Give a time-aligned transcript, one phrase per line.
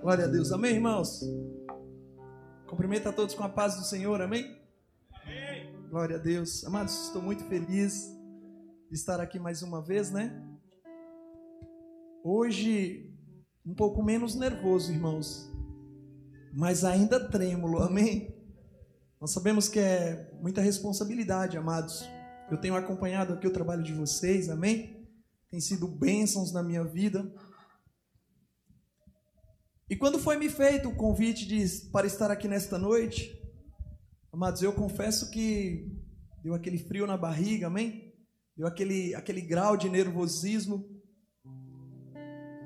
[0.00, 0.52] Glória a Deus.
[0.52, 1.20] Amém, irmãos?
[2.68, 4.22] Cumprimento a todos com a paz do Senhor.
[4.22, 4.56] Amém?
[5.12, 5.74] Amém.
[5.90, 6.64] Glória a Deus.
[6.64, 8.08] Amados, estou muito feliz
[8.88, 10.40] de estar aqui mais uma vez, né?
[12.22, 13.12] Hoje,
[13.66, 15.50] um pouco menos nervoso, irmãos,
[16.54, 17.82] mas ainda trêmulo.
[17.82, 18.32] Amém?
[19.20, 22.08] Nós sabemos que é muita responsabilidade, amados.
[22.48, 25.08] Eu tenho acompanhado aqui o trabalho de vocês, amém?
[25.50, 27.28] Tem sido bênçãos na minha vida.
[29.90, 33.40] E quando foi me feito o convite de, para estar aqui nesta noite,
[34.30, 35.90] amados, eu confesso que
[36.42, 38.14] deu aquele frio na barriga, amém?
[38.54, 40.86] Deu aquele, aquele grau de nervosismo.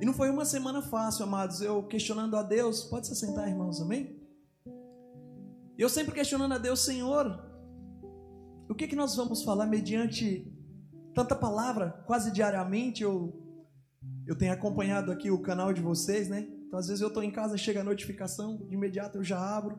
[0.01, 2.83] E não foi uma semana fácil, amados, eu questionando a Deus.
[2.83, 4.20] Pode se sentar, irmãos, amém?
[5.79, 7.41] Eu sempre questionando a Deus, Senhor,
[8.69, 10.53] o que, que nós vamos falar mediante
[11.15, 13.05] tanta palavra, quase diariamente?
[13.05, 13.33] Eu,
[14.27, 16.48] eu tenho acompanhado aqui o canal de vocês, né?
[16.73, 19.78] Então, às vezes eu estou em casa, chega a notificação, de imediato eu já abro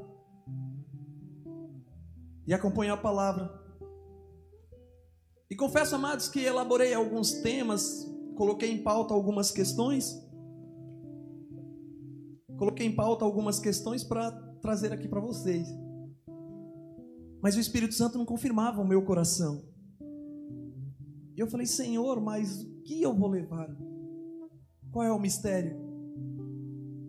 [2.46, 3.52] e acompanho a palavra.
[5.50, 10.24] E confesso, amados, que elaborei alguns temas, coloquei em pauta algumas questões.
[12.60, 14.30] Coloquei em pauta algumas questões para
[14.62, 15.68] trazer aqui para vocês.
[17.42, 19.66] Mas o Espírito Santo não confirmava o meu coração.
[21.36, 23.76] E eu falei, Senhor, mas o que eu vou levar?
[24.92, 25.83] Qual é o mistério?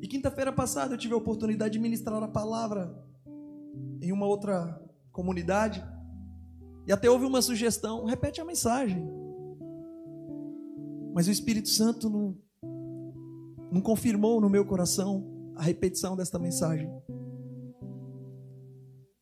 [0.05, 2.94] E quinta-feira passada eu tive a oportunidade de ministrar a palavra
[4.02, 4.78] em uma outra
[5.11, 5.83] comunidade.
[6.86, 9.02] E até houve uma sugestão: repete a mensagem.
[11.14, 12.36] Mas o Espírito Santo não,
[13.72, 15.24] não confirmou no meu coração
[15.56, 16.92] a repetição desta mensagem.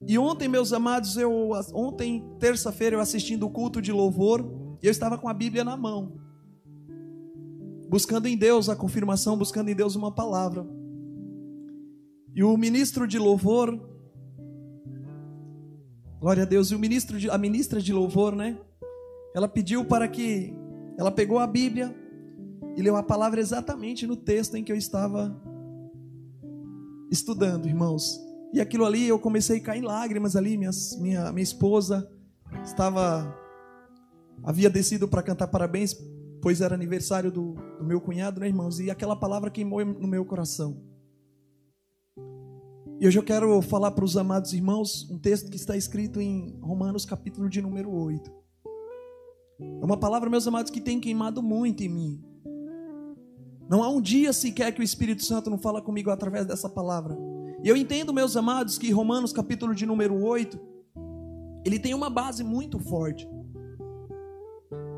[0.05, 4.45] E ontem, meus amados, eu ontem, terça-feira, eu assistindo o culto de louvor,
[4.83, 6.21] e eu estava com a Bíblia na mão
[7.93, 10.67] buscando em Deus a confirmação, buscando em Deus uma palavra.
[12.35, 13.79] E o ministro de louvor,
[16.19, 18.59] glória a Deus, e o ministro de, a ministra de louvor, né?
[19.35, 20.55] Ela pediu para que
[20.97, 21.95] ela pegou a Bíblia
[22.79, 25.39] e leu a palavra exatamente no texto em que eu estava
[27.11, 28.19] estudando, irmãos.
[28.55, 32.11] E aquilo ali eu comecei a cair em lágrimas ali, minha, minha, minha esposa
[32.65, 33.37] estava
[34.43, 35.95] havia descido para cantar parabéns
[36.43, 38.81] pois era aniversário do, do meu cunhado, né, irmãos?
[38.81, 40.83] E aquela palavra queimou no meu coração.
[43.01, 46.59] E hoje eu quero falar para os amados irmãos um texto que está escrito em
[46.61, 48.31] Romanos, capítulo de número 8.
[49.61, 52.25] É uma palavra, meus amados, que tem queimado muito em mim.
[53.69, 57.17] Não há um dia sequer que o Espírito Santo não fala comigo através dessa palavra.
[57.63, 60.59] E eu entendo, meus amados, que Romanos, capítulo de número 8,
[61.65, 63.29] ele tem uma base muito forte.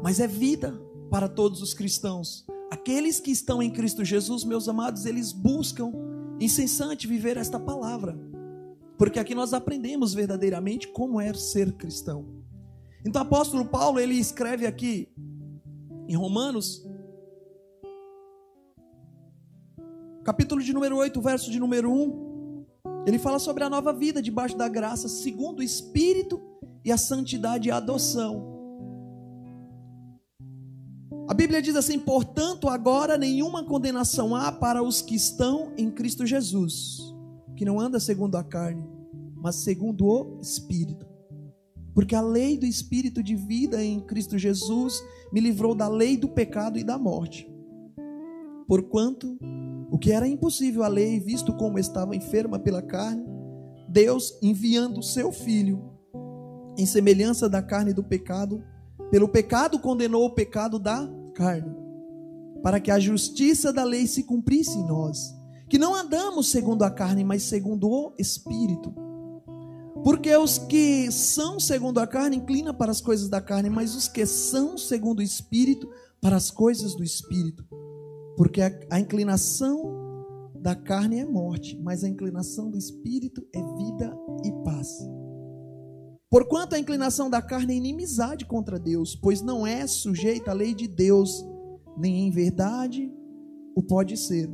[0.02, 0.74] Mas é vida
[1.14, 2.44] para todos os cristãos.
[2.72, 5.92] Aqueles que estão em Cristo Jesus, meus amados, eles buscam
[6.40, 8.18] incessante viver esta palavra.
[8.98, 12.26] Porque aqui nós aprendemos verdadeiramente como é ser cristão.
[13.06, 15.08] Então o apóstolo Paulo, ele escreve aqui
[16.08, 16.84] em Romanos,
[20.24, 22.64] capítulo de número 8, verso de número 1,
[23.06, 26.42] ele fala sobre a nova vida debaixo da graça, segundo o Espírito
[26.84, 28.53] e a santidade e a adoção.
[31.26, 36.26] A Bíblia diz assim: portanto, agora nenhuma condenação há para os que estão em Cristo
[36.26, 37.14] Jesus,
[37.56, 38.86] que não anda segundo a carne,
[39.34, 41.06] mas segundo o Espírito.
[41.94, 45.02] Porque a lei do Espírito de vida em Cristo Jesus
[45.32, 47.48] me livrou da lei do pecado e da morte.
[48.66, 49.38] Porquanto
[49.90, 53.24] o que era impossível à lei, visto como estava enferma pela carne,
[53.88, 55.90] Deus, enviando o seu Filho,
[56.76, 58.62] em semelhança da carne do pecado,
[59.10, 61.74] pelo pecado condenou o pecado da carne,
[62.62, 65.34] para que a justiça da lei se cumprisse em nós,
[65.68, 68.94] que não andamos segundo a carne, mas segundo o Espírito.
[70.02, 74.06] Porque os que são segundo a carne inclinam para as coisas da carne, mas os
[74.06, 75.88] que são segundo o Espírito
[76.20, 77.64] para as coisas do Espírito.
[78.36, 80.04] Porque a, a inclinação
[80.60, 84.14] da carne é morte, mas a inclinação do Espírito é vida
[84.44, 84.88] e paz.
[86.34, 90.74] Porquanto a inclinação da carne é inimizade contra Deus, pois não é sujeita à lei
[90.74, 91.46] de Deus,
[91.96, 93.08] nem em verdade
[93.72, 94.50] o pode ser.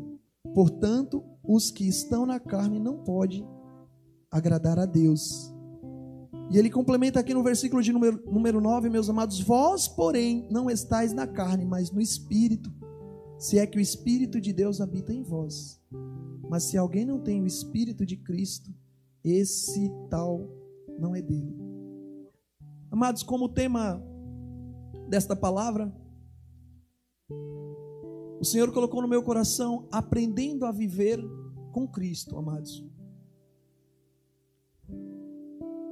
[0.54, 3.48] Portanto, os que estão na carne não podem
[4.30, 5.54] agradar a Deus.
[6.50, 10.70] E ele complementa aqui no versículo de número, número 9, meus amados: Vós, porém, não
[10.70, 12.70] estáis na carne, mas no Espírito,
[13.38, 15.80] se é que o Espírito de Deus habita em vós.
[16.46, 18.70] Mas se alguém não tem o Espírito de Cristo,
[19.24, 20.46] esse tal
[20.98, 21.69] não é dele.
[22.90, 24.02] Amados, como tema
[25.08, 25.94] desta palavra,
[28.40, 31.22] o Senhor colocou no meu coração aprendendo a viver
[31.70, 32.84] com Cristo, amados.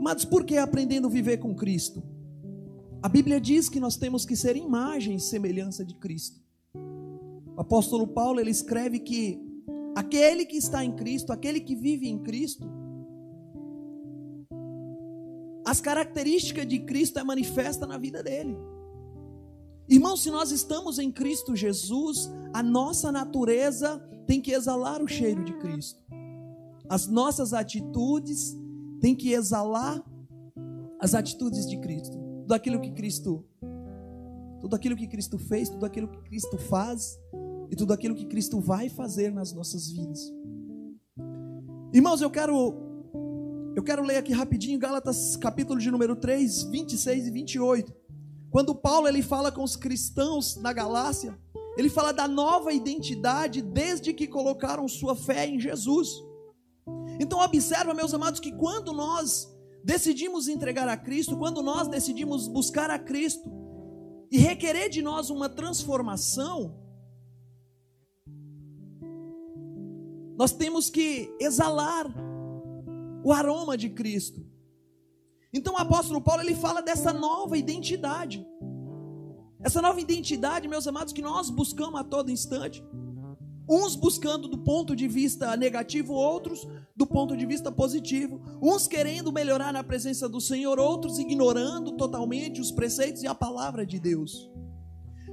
[0.00, 2.02] Amados, por que aprendendo a viver com Cristo?
[3.00, 6.40] A Bíblia diz que nós temos que ser imagem e semelhança de Cristo.
[6.74, 9.40] O apóstolo Paulo ele escreve que
[9.94, 12.68] aquele que está em Cristo, aquele que vive em Cristo,
[15.68, 18.56] as características de Cristo é manifesta na vida dele.
[19.86, 25.44] Irmão, se nós estamos em Cristo Jesus, a nossa natureza tem que exalar o cheiro
[25.44, 26.02] de Cristo.
[26.88, 28.56] As nossas atitudes
[28.98, 30.02] têm que exalar
[30.98, 32.18] as atitudes de Cristo.
[32.40, 33.44] Tudo aquilo que Cristo
[34.60, 37.20] tudo aquilo que Cristo fez, tudo aquilo que Cristo faz
[37.70, 40.32] e tudo aquilo que Cristo vai fazer nas nossas vidas.
[41.92, 42.87] Irmãos, eu quero
[43.78, 47.94] eu quero ler aqui rapidinho Gálatas capítulo de número 3, 26 e 28.
[48.50, 51.38] Quando Paulo ele fala com os cristãos na Galácia,
[51.76, 56.08] ele fala da nova identidade desde que colocaram sua fé em Jesus.
[57.20, 59.48] Então observa, meus amados, que quando nós
[59.84, 63.48] decidimos entregar a Cristo, quando nós decidimos buscar a Cristo
[64.28, 66.76] e requerer de nós uma transformação,
[70.36, 72.12] nós temos que exalar
[73.28, 74.42] o aroma de Cristo.
[75.52, 78.42] Então o apóstolo Paulo ele fala dessa nova identidade.
[79.60, 82.82] Essa nova identidade, meus amados, que nós buscamos a todo instante.
[83.68, 86.66] Uns buscando do ponto de vista negativo, outros
[86.96, 88.40] do ponto de vista positivo.
[88.62, 93.84] Uns querendo melhorar na presença do Senhor, outros ignorando totalmente os preceitos e a palavra
[93.84, 94.50] de Deus.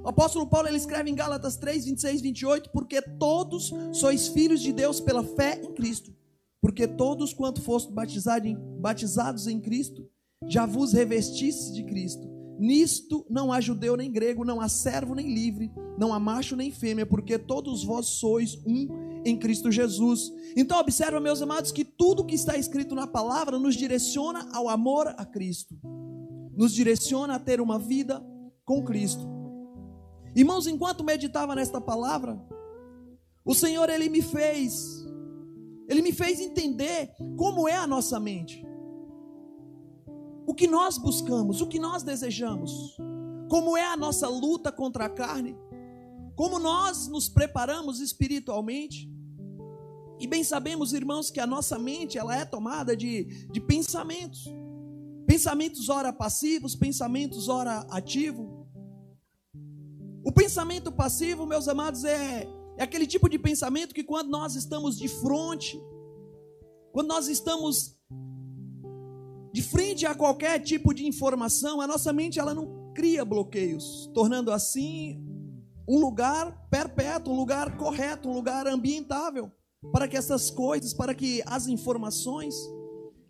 [0.04, 4.74] O apóstolo Paulo ele escreve em Gálatas 3, 26, 28, porque todos sois filhos de
[4.74, 6.14] Deus pela fé em Cristo.
[6.66, 10.10] Porque todos quanto foste batizados em, Cristo,
[10.48, 12.28] já vos revestistes de Cristo.
[12.58, 16.72] Nisto não há judeu nem grego, não há servo nem livre, não há macho nem
[16.72, 18.88] fêmea, porque todos vós sois um
[19.24, 20.34] em Cristo Jesus.
[20.58, 25.14] Então observa, meus amados, que tudo que está escrito na palavra nos direciona ao amor
[25.20, 25.76] a Cristo.
[26.58, 28.26] Nos direciona a ter uma vida
[28.66, 29.24] com Cristo.
[30.36, 32.44] Irmãos, enquanto meditava nesta palavra,
[33.46, 35.05] o Senhor ele me fez
[35.88, 38.66] ele me fez entender como é a nossa mente
[40.48, 42.96] o que nós buscamos, o que nós desejamos,
[43.50, 45.58] como é a nossa luta contra a carne,
[46.36, 49.10] como nós nos preparamos espiritualmente.
[50.20, 54.46] E bem sabemos, irmãos, que a nossa mente ela é tomada de, de pensamentos.
[55.26, 58.48] Pensamentos ora passivos, pensamentos ora ativos.
[60.24, 64.98] O pensamento passivo, meus amados, é, é aquele tipo de pensamento que quando nós estamos
[64.98, 65.82] de frente,
[66.92, 67.98] quando nós estamos
[69.54, 74.52] de frente a qualquer tipo de informação, a nossa mente ela não cria bloqueios, tornando
[74.52, 75.24] assim
[75.88, 79.52] um lugar perpétuo, um lugar correto, um lugar ambientável,
[79.92, 82.56] para que essas coisas, para que as informações,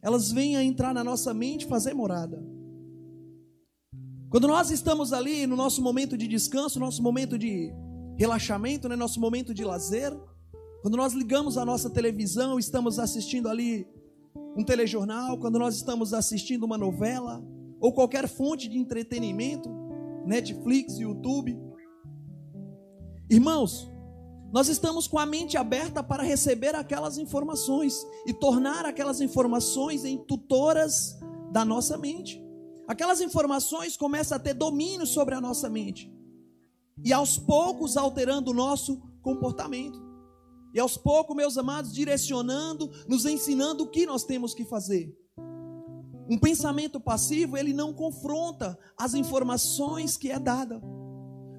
[0.01, 2.43] elas venham entrar na nossa mente, fazer morada.
[4.29, 7.71] Quando nós estamos ali no nosso momento de descanso, nosso momento de
[8.17, 10.15] relaxamento, né, nosso momento de lazer,
[10.81, 13.87] quando nós ligamos a nossa televisão, estamos assistindo ali
[14.55, 17.43] um telejornal, quando nós estamos assistindo uma novela,
[17.79, 19.69] ou qualquer fonte de entretenimento,
[20.25, 21.59] Netflix, YouTube.
[23.29, 23.91] Irmãos,
[24.53, 30.17] nós estamos com a mente aberta para receber aquelas informações e tornar aquelas informações em
[30.17, 31.19] tutoras
[31.51, 32.41] da nossa mente.
[32.87, 36.14] Aquelas informações começam a ter domínio sobre a nossa mente
[37.03, 40.03] e aos poucos alterando o nosso comportamento.
[40.73, 45.15] E aos poucos, meus amados, direcionando, nos ensinando o que nós temos que fazer.
[46.29, 50.81] Um pensamento passivo, ele não confronta as informações que é dada.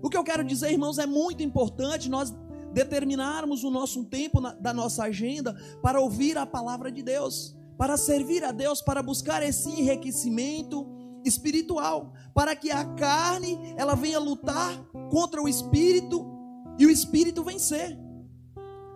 [0.02, 2.35] O que eu quero dizer, irmãos, é muito importante nós
[2.73, 7.97] determinarmos o nosso tempo na, da nossa agenda para ouvir a palavra de Deus, para
[7.97, 10.96] servir a Deus, para buscar esse enriquecimento
[11.26, 14.76] espiritual, para que a carne ela venha lutar
[15.11, 16.26] contra o espírito
[16.78, 17.99] e o espírito vencer.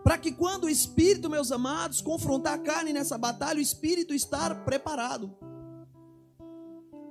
[0.02, 4.64] Para que quando o Espírito, meus amados, confrontar a carne nessa batalha, o Espírito estar
[4.64, 5.36] preparado.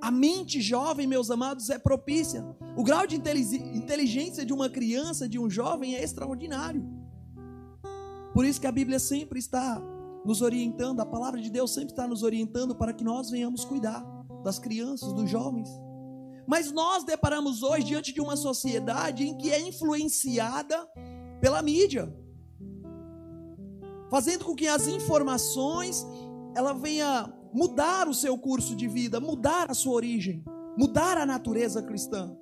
[0.00, 2.44] A mente jovem, meus amados, é propícia.
[2.76, 6.84] O grau de inteligência de uma criança, de um jovem, é extraordinário.
[8.32, 9.80] Por isso que a Bíblia sempre está
[10.24, 14.04] nos orientando, a palavra de Deus sempre está nos orientando para que nós venhamos cuidar
[14.42, 15.68] das crianças, dos jovens.
[16.46, 20.88] Mas nós deparamos hoje diante de uma sociedade em que é influenciada
[21.40, 22.12] pela mídia
[24.10, 26.04] fazendo com que as informações
[26.54, 30.44] ela venha mudar o seu curso de vida, mudar a sua origem,
[30.76, 32.36] mudar a natureza cristã.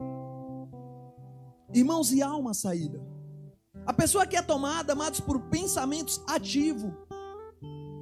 [1.72, 3.00] Irmãos, e há uma saída.
[3.86, 6.90] A pessoa que é tomada, amados, por pensamentos ativos,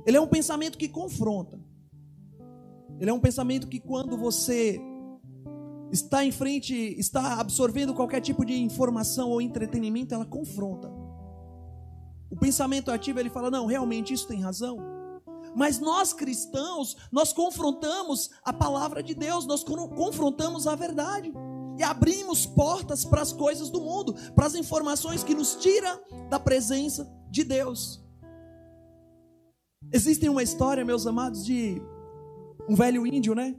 [0.07, 1.61] ele é um pensamento que confronta.
[3.01, 4.81] Ele é um pensamento que quando você
[5.93, 10.91] está em frente, está absorvendo qualquer tipo de informação ou entretenimento, ela confronta.
[12.31, 14.79] O pensamento ativo ele fala: "Não, realmente isso tem razão".
[15.55, 21.33] Mas nós cristãos, nós confrontamos a palavra de Deus, nós confrontamos a verdade
[21.79, 25.99] e abrimos portas para as coisas do mundo, para as informações que nos tira
[26.29, 28.03] da presença de Deus.
[29.93, 31.81] Existe uma história, meus amados, de
[32.69, 33.55] um velho índio, né?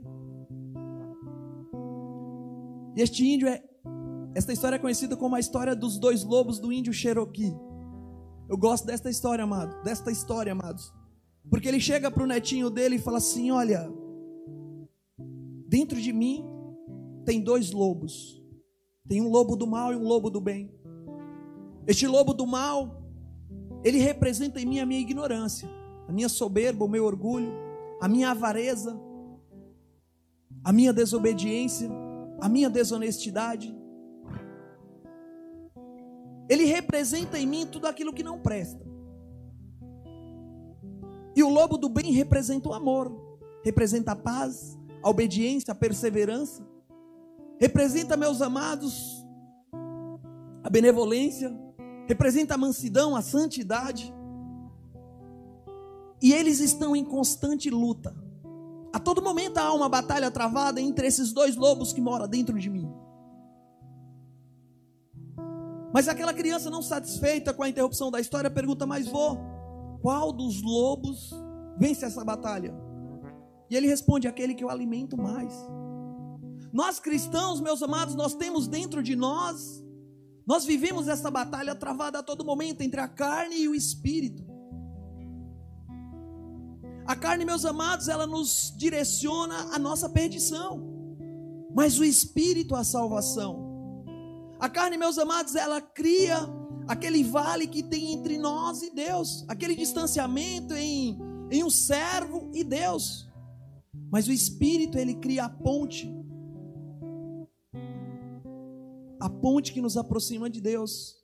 [2.96, 3.62] E este índio é.
[4.34, 7.56] Esta história é conhecida como a história dos dois lobos do índio Cherokee.
[8.48, 9.82] Eu gosto desta história, amado.
[9.82, 10.92] Desta história, amados.
[11.50, 13.90] Porque ele chega para o netinho dele e fala assim: Olha,
[15.68, 16.44] dentro de mim
[17.24, 18.42] tem dois lobos.
[19.08, 20.70] Tem um lobo do mal e um lobo do bem.
[21.86, 23.02] Este lobo do mal,
[23.82, 25.68] ele representa em mim a minha ignorância,
[26.06, 27.50] a minha soberba, o meu orgulho,
[28.00, 28.98] a minha avareza,
[30.64, 31.90] a minha desobediência
[32.40, 33.76] a minha desonestidade.
[36.48, 38.86] Ele representa em mim tudo aquilo que não presta.
[41.36, 43.12] E o lobo do bem representa o amor,
[43.62, 46.66] representa a paz, a obediência, a perseverança.
[47.60, 49.26] Representa, meus amados,
[50.62, 51.54] a benevolência,
[52.06, 54.14] representa a mansidão, a santidade.
[56.20, 58.14] E eles estão em constante luta.
[58.92, 62.70] A todo momento há uma batalha travada entre esses dois lobos que moram dentro de
[62.70, 62.90] mim.
[65.92, 69.36] Mas aquela criança não satisfeita com a interrupção da história pergunta: Mas vô,
[70.00, 71.30] qual dos lobos
[71.78, 72.74] vence essa batalha?
[73.70, 75.54] E ele responde: Aquele que eu alimento mais.
[76.72, 79.82] Nós cristãos, meus amados, nós temos dentro de nós,
[80.46, 84.47] nós vivemos essa batalha travada a todo momento entre a carne e o espírito.
[87.08, 90.78] A carne, meus amados, ela nos direciona à nossa perdição,
[91.74, 94.04] mas o espírito a salvação.
[94.60, 96.36] A carne, meus amados, ela cria
[96.86, 101.18] aquele vale que tem entre nós e Deus, aquele distanciamento em,
[101.50, 103.26] em um servo e Deus.
[104.12, 106.14] Mas o espírito, ele cria a ponte,
[109.18, 111.16] a ponte que nos aproxima de Deus.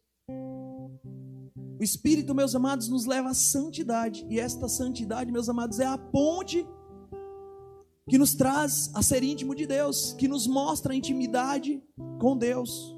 [1.85, 4.27] Espírito, meus amados, nos leva à santidade.
[4.29, 6.67] E esta santidade, meus amados, é a ponte
[8.09, 11.83] que nos traz a ser íntimo de Deus, que nos mostra a intimidade
[12.21, 12.95] com Deus.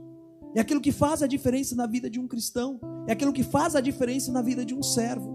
[0.54, 3.76] É aquilo que faz a diferença na vida de um cristão, é aquilo que faz
[3.76, 5.34] a diferença na vida de um servo.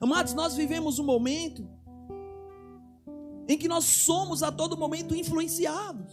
[0.00, 1.66] Amados, nós vivemos um momento
[3.48, 6.12] em que nós somos a todo momento influenciados.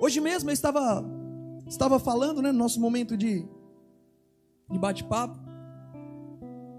[0.00, 1.04] Hoje mesmo eu estava
[1.66, 3.46] estava falando, né, no nosso momento de
[4.70, 5.38] de bate-papo.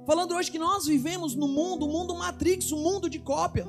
[0.05, 3.67] Falando hoje que nós vivemos no mundo, um mundo matrix, um mundo de cópia.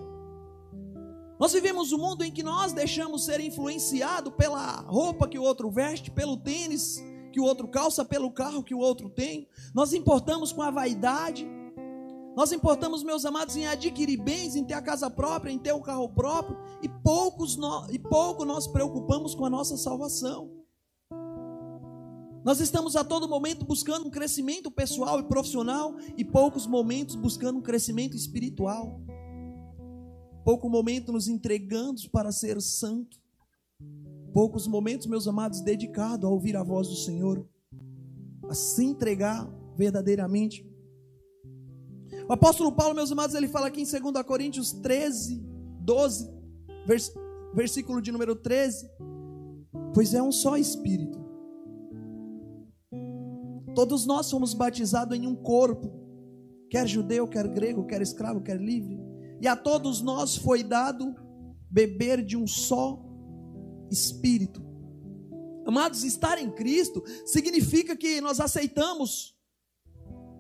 [1.38, 5.71] Nós vivemos um mundo em que nós deixamos ser influenciado pela roupa que o outro
[5.71, 7.02] veste, pelo tênis
[7.33, 9.49] que o outro calça, pelo carro que o outro tem.
[9.75, 11.49] Nós importamos com a vaidade.
[12.37, 15.83] Nós importamos, meus amados, em adquirir bens, em ter a casa própria, em ter o
[15.83, 20.62] carro próprio, e poucos no, e pouco nós preocupamos com a nossa salvação.
[22.44, 27.58] Nós estamos a todo momento buscando um crescimento pessoal e profissional e poucos momentos buscando
[27.58, 29.00] um crescimento espiritual.
[30.44, 33.16] Pouco momento nos entregando para ser santo.
[34.32, 37.46] Poucos momentos, meus amados, dedicados a ouvir a voz do Senhor,
[38.49, 40.68] a se entregar verdadeiramente.
[42.28, 45.40] O apóstolo Paulo, meus amados, ele fala aqui em 2 Coríntios 13,
[45.80, 46.28] 12,
[46.87, 47.12] vers,
[47.54, 48.90] versículo de número 13:
[49.94, 51.22] Pois é um só Espírito
[53.75, 55.93] Todos nós somos batizados em um corpo,
[56.71, 58.99] quer judeu, quer grego, quer escravo, quer livre.
[59.41, 61.14] E a todos nós foi dado
[61.71, 63.02] beber de um só
[63.91, 64.62] espírito.
[65.67, 69.37] Amados, estar em Cristo significa que nós aceitamos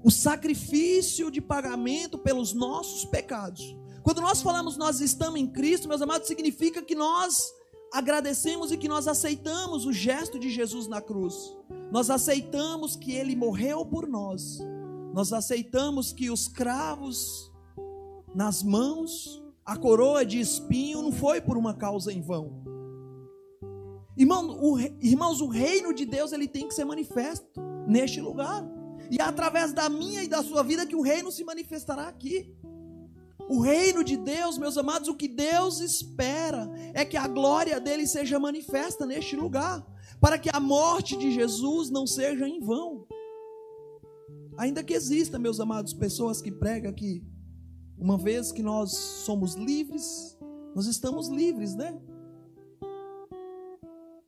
[0.04, 3.76] o sacrifício de pagamento pelos nossos pecados.
[4.02, 7.52] Quando nós falamos nós estamos em Cristo, meus amados, significa que nós
[7.92, 11.54] agradecemos e que nós aceitamos o gesto de Jesus na cruz.
[11.90, 14.58] Nós aceitamos que ele morreu por nós.
[15.12, 17.52] Nós aceitamos que os cravos
[18.34, 22.62] nas mãos, a coroa de espinho não foi por uma causa em vão.
[24.16, 28.64] Irmão, o, irmãos, o reino de Deus ele tem que ser manifesto neste lugar.
[29.10, 32.54] E é através da minha e da sua vida que o reino se manifestará aqui.
[33.48, 38.06] O reino de Deus, meus amados, o que Deus espera é que a glória dele
[38.06, 39.84] seja manifesta neste lugar,
[40.20, 43.06] para que a morte de Jesus não seja em vão.
[44.56, 47.22] Ainda que exista, meus amados, pessoas que pregam que
[47.98, 50.38] uma vez que nós somos livres,
[50.74, 52.00] nós estamos livres, né?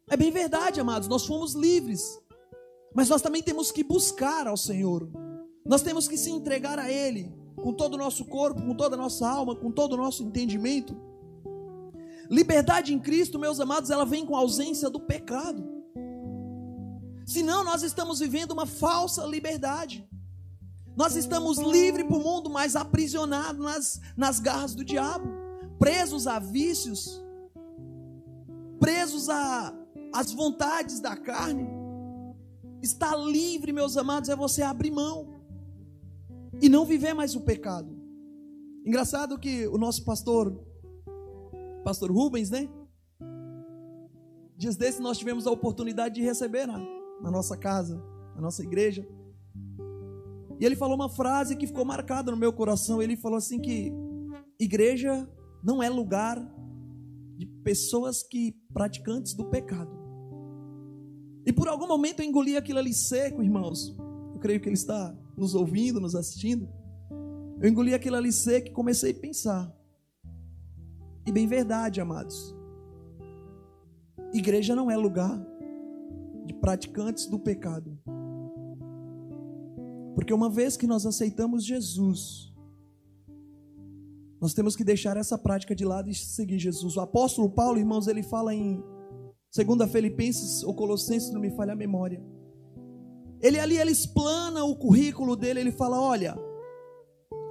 [0.09, 2.21] É bem verdade, amados, nós fomos livres.
[2.95, 5.09] Mas nós também temos que buscar ao Senhor.
[5.65, 8.99] Nós temos que se entregar a Ele com todo o nosso corpo, com toda a
[8.99, 10.97] nossa alma, com todo o nosso entendimento.
[12.31, 15.65] Liberdade em Cristo, meus amados, ela vem com a ausência do pecado.
[17.27, 20.09] Senão nós estamos vivendo uma falsa liberdade.
[20.97, 25.29] Nós estamos livres para o mundo, mas aprisionados nas, nas garras do diabo,
[25.79, 27.21] presos a vícios,
[28.79, 29.75] presos a
[30.13, 31.67] as vontades da carne.
[32.81, 35.34] Estar livre, meus amados, é você abrir mão
[36.61, 37.95] e não viver mais o pecado.
[38.85, 40.53] Engraçado que o nosso pastor,
[41.83, 42.69] pastor Rubens, né?
[44.57, 46.79] Dias desses nós tivemos a oportunidade de receber na,
[47.21, 47.97] na nossa casa,
[48.35, 49.07] na nossa igreja.
[50.61, 53.03] E ele falou uma frase que ficou marcada no meu coração.
[53.03, 53.93] Ele falou assim que
[54.59, 55.29] igreja
[55.63, 56.39] não é lugar
[57.37, 59.91] de pessoas que praticantes do pecado.
[61.47, 63.97] E por algum momento eu engoli aquilo ali seco, irmãos.
[64.33, 66.69] Eu creio que ele está nos ouvindo, nos assistindo.
[67.61, 69.75] Eu engoli aquilo ali seco e comecei a pensar.
[71.27, 72.55] E bem verdade, amados.
[74.33, 75.41] Igreja não é lugar
[76.45, 77.99] de praticantes do pecado.
[80.15, 82.53] Porque uma vez que nós aceitamos Jesus,
[84.41, 86.97] nós temos que deixar essa prática de lado e seguir Jesus.
[86.97, 88.83] O apóstolo Paulo, irmãos, ele fala em
[89.55, 92.21] Segundo a Filipenses ou Colossenses, não me falha a memória.
[93.45, 96.35] Ele ali ele explana o currículo dele, ele fala: "Olha,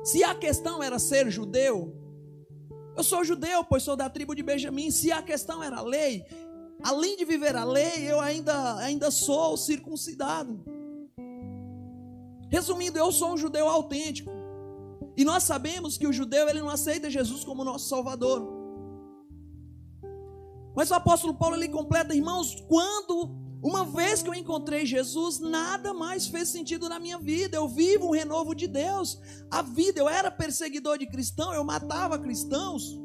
[0.03, 1.95] se a questão era ser judeu,
[2.97, 4.89] eu sou judeu, pois sou da tribo de Benjamim.
[4.89, 6.25] Se a questão era a lei,
[6.83, 10.63] além de viver a lei, eu ainda ainda sou circuncidado.
[12.49, 14.31] Resumindo, eu sou um judeu autêntico.
[15.15, 18.51] E nós sabemos que o judeu ele não aceita Jesus como nosso salvador.
[20.75, 25.93] Mas o apóstolo Paulo ele completa, irmãos, quando uma vez que eu encontrei Jesus, nada
[25.93, 27.55] mais fez sentido na minha vida.
[27.55, 29.17] Eu vivo um renovo de Deus.
[29.49, 32.99] A vida, eu era perseguidor de cristão, eu matava cristãos.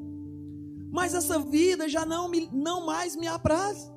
[0.90, 3.88] Mas essa vida já não, me, não mais me apraz.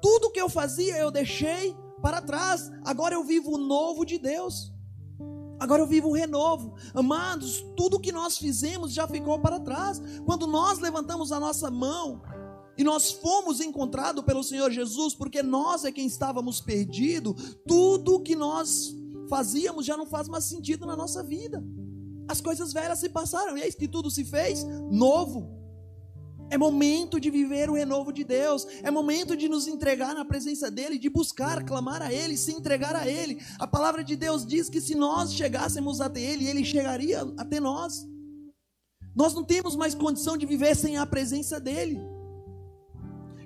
[0.00, 2.70] Tudo que eu fazia, eu deixei para trás.
[2.84, 4.72] Agora eu vivo o novo de Deus.
[5.58, 6.74] Agora eu vivo um renovo.
[6.94, 10.00] Amados, tudo que nós fizemos já ficou para trás.
[10.24, 12.22] Quando nós levantamos a nossa mão
[12.76, 18.36] e nós fomos encontrados pelo Senhor Jesus, porque nós é quem estávamos perdidos, tudo que
[18.36, 18.94] nós
[19.28, 21.64] fazíamos já não faz mais sentido na nossa vida.
[22.28, 25.54] As coisas velhas se passaram, e eis que tudo se fez novo.
[26.48, 28.66] É momento de viver o renovo de Deus.
[28.82, 32.94] É momento de nos entregar na presença dEle, de buscar, clamar a Ele, se entregar
[32.94, 33.42] a Ele.
[33.58, 38.06] A palavra de Deus diz que se nós chegássemos até Ele, Ele chegaria até nós.
[39.14, 41.98] Nós não temos mais condição de viver sem a presença dEle.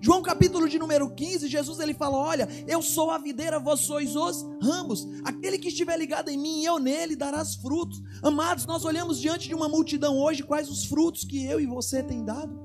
[0.02, 4.16] João capítulo de número 15, Jesus ele fala: Olha, eu sou a videira, vós sois
[4.16, 5.06] os ramos.
[5.24, 8.00] Aquele que estiver ligado em mim, eu nele darás frutos.
[8.22, 12.02] Amados, nós olhamos diante de uma multidão hoje, quais os frutos que eu e você
[12.02, 12.58] tem dado?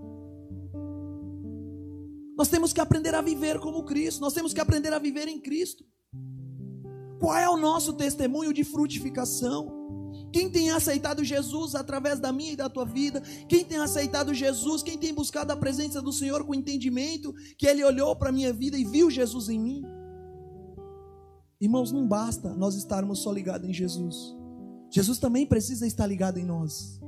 [2.37, 5.39] Nós temos que aprender a viver como Cristo, nós temos que aprender a viver em
[5.39, 5.85] Cristo.
[7.19, 9.85] Qual é o nosso testemunho de frutificação?
[10.35, 13.21] Quem tem aceitado Jesus através da minha e da tua vida?
[13.47, 14.83] Quem tem aceitado Jesus?
[14.83, 18.51] Quem tem buscado a presença do Senhor com entendimento que Ele olhou para a minha
[18.51, 19.85] vida e viu Jesus em mim?
[21.61, 24.35] Irmãos, não basta nós estarmos só ligados em Jesus.
[24.91, 26.99] Jesus também precisa estar ligado em nós.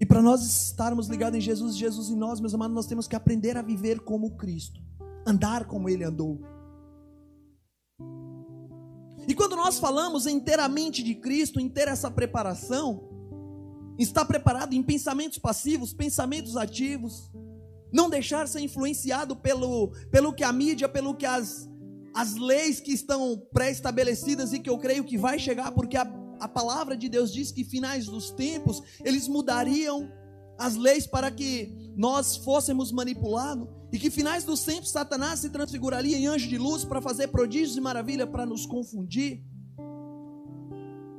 [0.00, 3.14] E para nós estarmos ligados em Jesus, Jesus em nós, meus amados, nós temos que
[3.14, 4.80] aprender a viver como Cristo,
[5.24, 6.40] andar como Ele andou.
[9.28, 13.08] E quando nós falamos inteiramente de Cristo, em ter essa preparação,
[13.98, 17.30] estar preparado em pensamentos passivos, pensamentos ativos,
[17.92, 21.68] não deixar ser influenciado pelo, pelo que a mídia, pelo que as,
[22.14, 26.04] as leis que estão pré-estabelecidas e que eu creio que vai chegar, porque a
[26.40, 30.10] a palavra de Deus diz que finais dos tempos eles mudariam
[30.58, 36.18] as leis para que nós fôssemos manipulados e que finais dos tempos Satanás se transfiguraria
[36.18, 39.42] em anjo de luz para fazer prodígios e maravilha para nos confundir.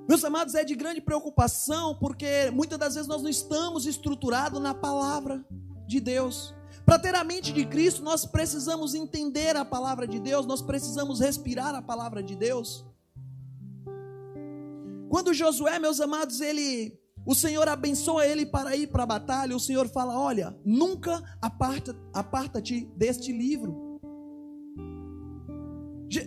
[0.07, 4.75] Meus amados, é de grande preocupação porque muitas das vezes nós não estamos estruturados na
[4.75, 5.43] palavra
[5.87, 6.53] de Deus.
[6.85, 11.19] Para ter a mente de Cristo, nós precisamos entender a palavra de Deus, nós precisamos
[11.19, 12.85] respirar a palavra de Deus.
[15.09, 16.95] Quando Josué, meus amados, ele
[17.27, 21.93] o Senhor abençoa ele para ir para a batalha, o Senhor fala: "Olha, nunca aparta
[22.13, 23.99] aparta-te deste livro".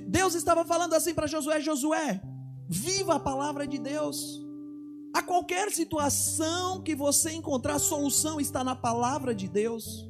[0.06, 2.20] Deus estava falando assim para Josué: Josué,
[2.68, 4.44] viva a palavra de Deus.
[5.14, 10.08] A qualquer situação que você encontrar, a solução está na palavra de Deus.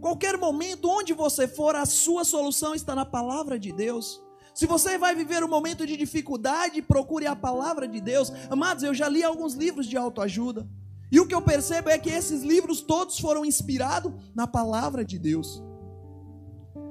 [0.00, 4.20] Qualquer momento, onde você for, a sua solução está na palavra de Deus.
[4.54, 8.32] Se você vai viver um momento de dificuldade, procure a palavra de Deus.
[8.50, 10.68] Amados, eu já li alguns livros de autoajuda.
[11.12, 15.18] E o que eu percebo é que esses livros todos foram inspirados na palavra de
[15.18, 15.62] Deus.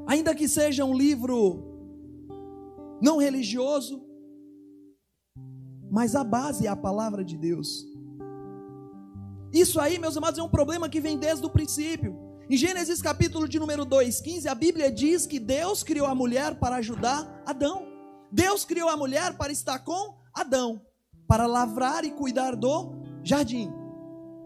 [0.08, 1.64] Ainda que seja um livro
[3.02, 4.04] não religioso,
[5.90, 7.86] mas a base é a palavra de Deus.
[9.52, 12.29] Isso aí, meus amados, é um problema que vem desde o princípio.
[12.50, 16.56] Em Gênesis capítulo de número 2, 15, a Bíblia diz que Deus criou a mulher
[16.56, 17.86] para ajudar Adão.
[18.32, 20.82] Deus criou a mulher para estar com Adão,
[21.28, 22.92] para lavrar e cuidar do
[23.24, 23.72] jardim.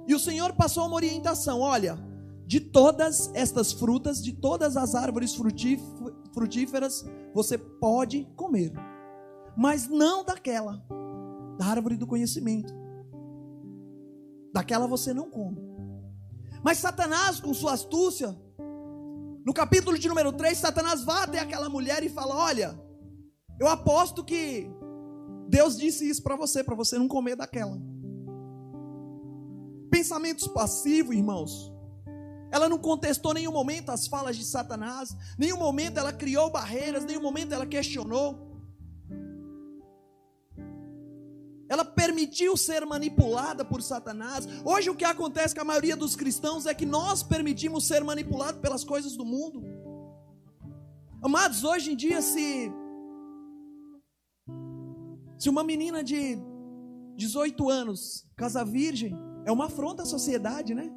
[0.06, 1.98] E o Senhor passou uma orientação: olha,
[2.46, 5.34] de todas estas frutas, de todas as árvores
[6.34, 8.74] frutíferas, você pode comer,
[9.56, 10.86] mas não daquela
[11.58, 12.74] da árvore do conhecimento.
[14.54, 15.73] Daquela você não come.
[16.64, 18.36] Mas Satanás, com sua astúcia,
[19.46, 22.80] no capítulo de número 3, Satanás vai até aquela mulher e fala: Olha,
[23.60, 24.70] eu aposto que
[25.50, 27.78] Deus disse isso para você, para você não comer daquela.
[29.92, 31.72] Pensamentos passivos, irmãos.
[32.52, 37.22] Ela não contestou nenhum momento as falas de Satanás, nenhum momento ela criou barreiras, nenhum
[37.22, 38.53] momento ela questionou.
[41.74, 44.48] Ela permitiu ser manipulada por Satanás.
[44.64, 48.62] Hoje o que acontece com a maioria dos cristãos é que nós permitimos ser manipulados
[48.62, 49.64] pelas coisas do mundo.
[51.20, 52.72] Amados, hoje em dia se
[55.40, 56.38] se uma menina de
[57.16, 60.92] 18 anos casa virgem, é uma afronta à sociedade, né?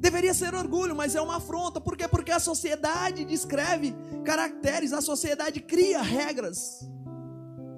[0.00, 1.78] Deveria ser orgulho, mas é uma afronta.
[1.78, 2.08] Por quê?
[2.08, 6.90] Porque a sociedade descreve caracteres, a sociedade cria regras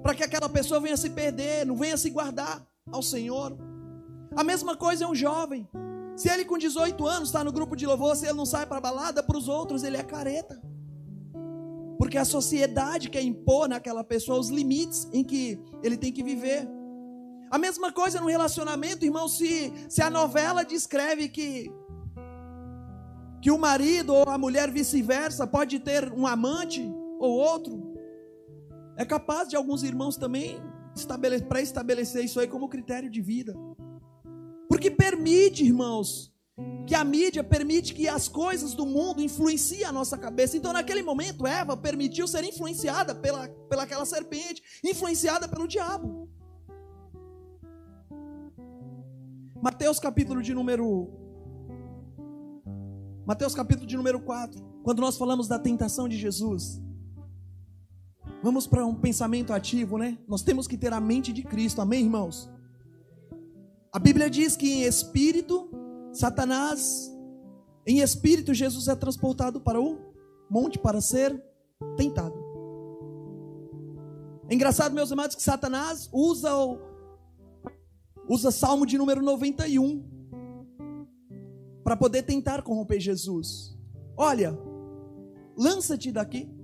[0.05, 3.57] para que aquela pessoa venha se perder, não venha se guardar ao Senhor.
[4.35, 5.67] A mesma coisa é um jovem.
[6.15, 8.79] Se ele com 18 anos está no grupo de louvor, se ele não sai para
[8.79, 10.61] balada, para os outros ele é careta.
[11.97, 16.69] Porque a sociedade quer impor naquela pessoa os limites em que ele tem que viver.
[17.49, 21.73] A mesma coisa no relacionamento, irmão, se, se a novela descreve que
[23.41, 26.81] que o marido ou a mulher vice-versa pode ter um amante
[27.19, 27.84] ou outro,
[28.97, 30.61] é capaz de alguns irmãos também
[31.49, 33.53] pré-estabelecer isso aí como critério de vida.
[34.69, 36.33] Porque permite, irmãos,
[36.87, 40.55] que a mídia permite que as coisas do mundo influenciem a nossa cabeça.
[40.55, 46.29] Então, naquele momento, Eva permitiu ser influenciada pela, pela aquela serpente, influenciada pelo diabo.
[49.61, 51.09] Mateus capítulo de número
[53.25, 56.79] Mateus capítulo de número 4, quando nós falamos da tentação de Jesus,
[58.45, 60.19] Vamos para um pensamento ativo, né?
[60.27, 62.47] Nós temos que ter a mente de Cristo, amém, irmãos?
[63.91, 65.67] A Bíblia diz que em espírito,
[66.13, 67.11] Satanás,
[67.87, 69.97] em espírito, Jesus é transportado para o
[70.47, 71.43] monte para ser
[71.97, 72.35] tentado.
[74.47, 76.77] É engraçado, meus amados, que Satanás usa o,
[78.29, 80.05] usa Salmo de número 91
[81.83, 83.75] para poder tentar corromper Jesus.
[84.15, 84.55] Olha,
[85.57, 86.54] lança-te daqui.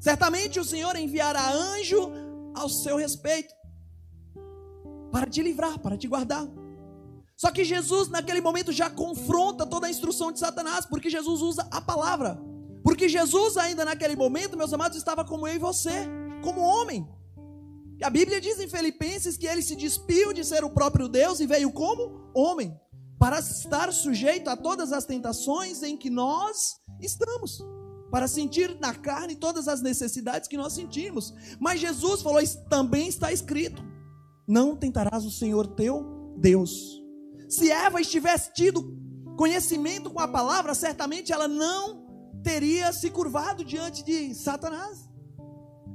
[0.00, 2.10] Certamente o Senhor enviará anjo
[2.54, 3.54] ao seu respeito
[5.10, 6.46] para te livrar, para te guardar.
[7.36, 11.66] Só que Jesus, naquele momento, já confronta toda a instrução de Satanás, porque Jesus usa
[11.70, 12.38] a palavra.
[12.82, 16.08] Porque Jesus, ainda naquele momento, meus amados, estava como eu e você,
[16.42, 17.08] como homem.
[17.98, 21.40] E a Bíblia diz em Filipenses que ele se despiu de ser o próprio Deus
[21.40, 22.78] e veio como homem,
[23.18, 27.64] para estar sujeito a todas as tentações em que nós estamos
[28.10, 31.34] para sentir na carne todas as necessidades que nós sentimos.
[31.60, 33.82] Mas Jesus falou: também está escrito:
[34.46, 37.02] não tentarás o Senhor teu Deus.
[37.48, 38.96] Se Eva estivesse tido
[39.36, 42.06] conhecimento com a palavra, certamente ela não
[42.42, 45.08] teria se curvado diante de Satanás.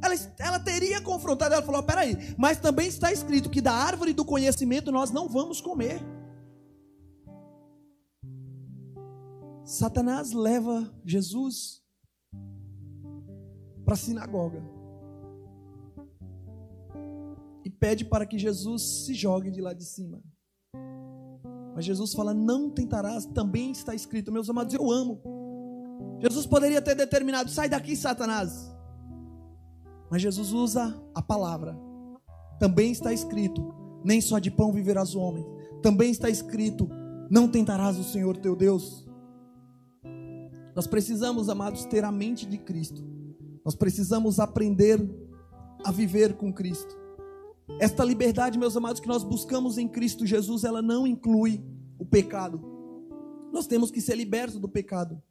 [0.01, 4.25] Ela, ela teria confrontado, ela falou: peraí, mas também está escrito que da árvore do
[4.25, 6.01] conhecimento nós não vamos comer.
[9.65, 11.82] Satanás leva Jesus
[13.83, 14.63] para a sinagoga
[17.63, 20.21] e pede para que Jesus se jogue de lá de cima.
[21.75, 24.31] Mas Jesus fala: Não tentarás, também está escrito.
[24.31, 25.21] Meus amados, eu amo.
[26.19, 28.71] Jesus poderia ter determinado: Sai daqui, Satanás.
[30.09, 31.77] Mas Jesus usa a palavra.
[32.59, 35.45] Também está escrito: Nem só de pão viverás o homem.
[35.81, 36.89] Também está escrito:
[37.29, 39.07] Não tentarás o Senhor teu Deus.
[40.75, 43.03] Nós precisamos, amados, ter a mente de Cristo
[43.63, 44.99] Nós precisamos aprender
[45.83, 46.97] a viver com Cristo.
[47.79, 51.63] Esta liberdade, meus amados, que nós buscamos em Cristo Jesus, ela não inclui
[51.97, 52.61] o pecado.
[53.51, 55.21] Nós temos que ser libertos do pecado.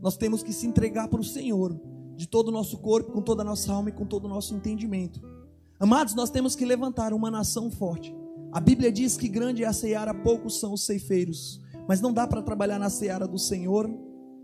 [0.00, 1.78] Nós temos que se entregar para o Senhor,
[2.16, 4.54] de todo o nosso corpo, com toda a nossa alma e com todo o nosso
[4.54, 5.20] entendimento.
[5.78, 8.14] Amados, nós temos que levantar uma nação forte.
[8.52, 11.60] A Bíblia diz que grande é a seara, poucos são os ceifeiros.
[11.88, 13.90] Mas não dá para trabalhar na seara do Senhor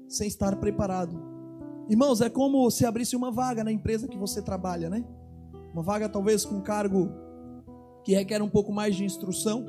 [0.09, 1.36] sem estar preparado.
[1.88, 5.05] Irmãos, é como se abrisse uma vaga na empresa que você trabalha, né?
[5.72, 7.11] Uma vaga talvez com cargo
[8.03, 9.66] que requer um pouco mais de instrução.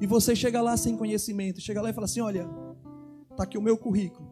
[0.00, 1.60] E você chega lá sem conhecimento.
[1.60, 2.48] Chega lá e fala assim: Olha,
[3.30, 4.30] está aqui o meu currículo.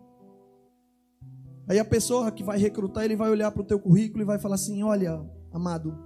[1.69, 4.39] Aí a pessoa que vai recrutar, ele vai olhar para o teu currículo e vai
[4.39, 5.21] falar assim: Olha,
[5.53, 5.97] amado,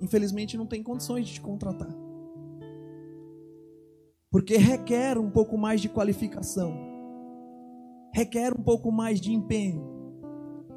[0.00, 1.94] infelizmente não tem condições de te contratar.
[4.30, 6.74] Porque requer um pouco mais de qualificação,
[8.12, 9.90] requer um pouco mais de empenho.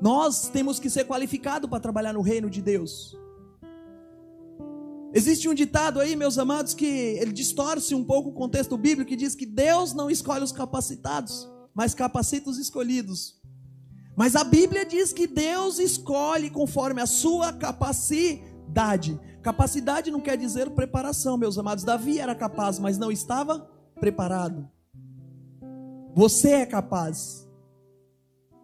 [0.01, 3.17] Nós temos que ser qualificados para trabalhar no reino de Deus.
[5.13, 9.15] Existe um ditado aí, meus amados, que ele distorce um pouco o contexto bíblico que
[9.15, 13.39] diz que Deus não escolhe os capacitados, mas capacita os escolhidos.
[14.17, 19.19] Mas a Bíblia diz que Deus escolhe conforme a sua capacidade.
[19.41, 21.83] Capacidade não quer dizer preparação, meus amados.
[21.83, 23.59] Davi era capaz, mas não estava
[23.99, 24.69] preparado.
[26.15, 27.45] Você é capaz.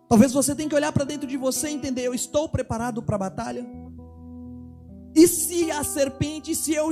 [0.07, 3.17] Talvez você tenha que olhar para dentro de você e entender: eu estou preparado para
[3.17, 3.65] a batalha?
[5.13, 6.89] E se a serpente, se eu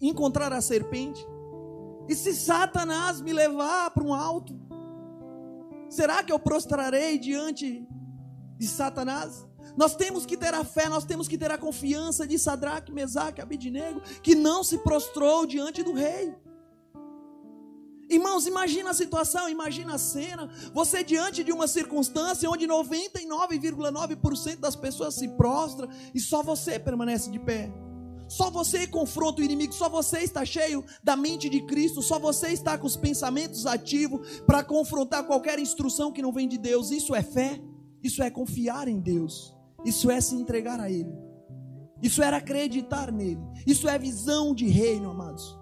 [0.00, 1.24] encontrar a serpente?
[2.08, 4.58] E se Satanás me levar para um alto?
[5.88, 7.86] Será que eu prostrarei diante
[8.58, 9.46] de Satanás?
[9.76, 13.40] Nós temos que ter a fé, nós temos que ter a confiança de Sadraque, Mesaque,
[13.40, 16.34] Abidnego, que não se prostrou diante do rei.
[18.10, 20.50] Irmãos, imagina a situação, imagina a cena.
[20.74, 27.30] Você diante de uma circunstância onde 99,9% das pessoas se prostram e só você permanece
[27.30, 27.72] de pé.
[28.26, 32.48] Só você confronta o inimigo, só você está cheio da mente de Cristo, só você
[32.48, 36.90] está com os pensamentos ativos para confrontar qualquer instrução que não vem de Deus.
[36.90, 37.60] Isso é fé,
[38.02, 41.12] isso é confiar em Deus, isso é se entregar a Ele,
[42.02, 45.59] isso é acreditar nele, isso é visão de reino, amados.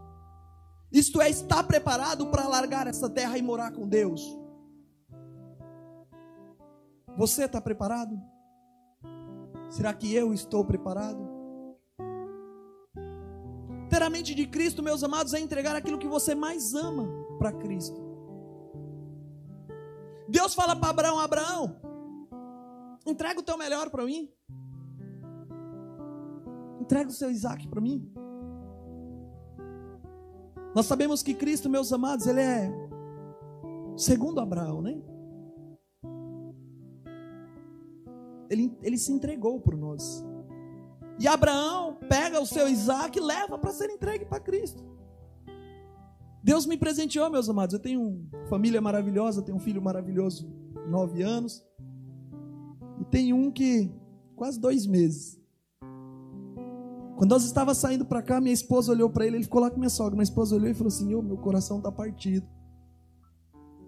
[0.91, 4.23] Isto é, estar preparado para largar essa terra e morar com Deus.
[7.17, 8.19] Você está preparado?
[9.71, 11.29] Será que eu estou preparado?
[13.91, 17.53] Ter a mente de Cristo, meus amados, é entregar aquilo que você mais ama para
[17.53, 18.01] Cristo.
[20.29, 21.81] Deus fala para Abraão: Abraão,
[23.07, 24.31] entrega o teu melhor para mim.
[26.81, 28.11] Entrega o seu Isaac para mim.
[30.75, 32.71] Nós sabemos que Cristo, meus amados, ele é
[33.97, 35.01] segundo Abraão, né?
[38.49, 40.25] Ele, ele se entregou por nós.
[41.19, 44.83] E Abraão pega o seu Isaac e leva para ser entregue para Cristo.
[46.43, 47.75] Deus me presenteou, meus amados.
[47.75, 50.49] Eu tenho uma família maravilhosa, tenho um filho maravilhoso,
[50.89, 51.63] nove anos.
[53.01, 53.93] E tem um que
[54.37, 55.38] quase dois meses.
[57.19, 59.77] Quando nós estava saindo para cá, minha esposa olhou para ele, ele ficou lá com
[59.77, 60.15] minha sogra.
[60.15, 62.47] Minha esposa olhou e falou assim: oh, meu coração está partido.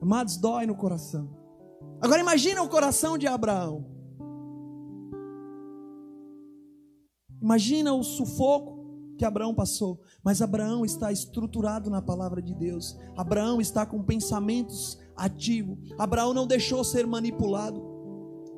[0.02, 1.30] Amados, dói no coração.
[2.00, 3.86] Agora imagina o coração de Abraão.
[7.40, 10.00] Imagina o sufoco que Abraão passou.
[10.24, 12.98] Mas Abraão está estruturado na palavra de Deus.
[13.16, 15.78] Abraão está com pensamentos ativos.
[16.00, 17.80] Abraão não deixou ser manipulado.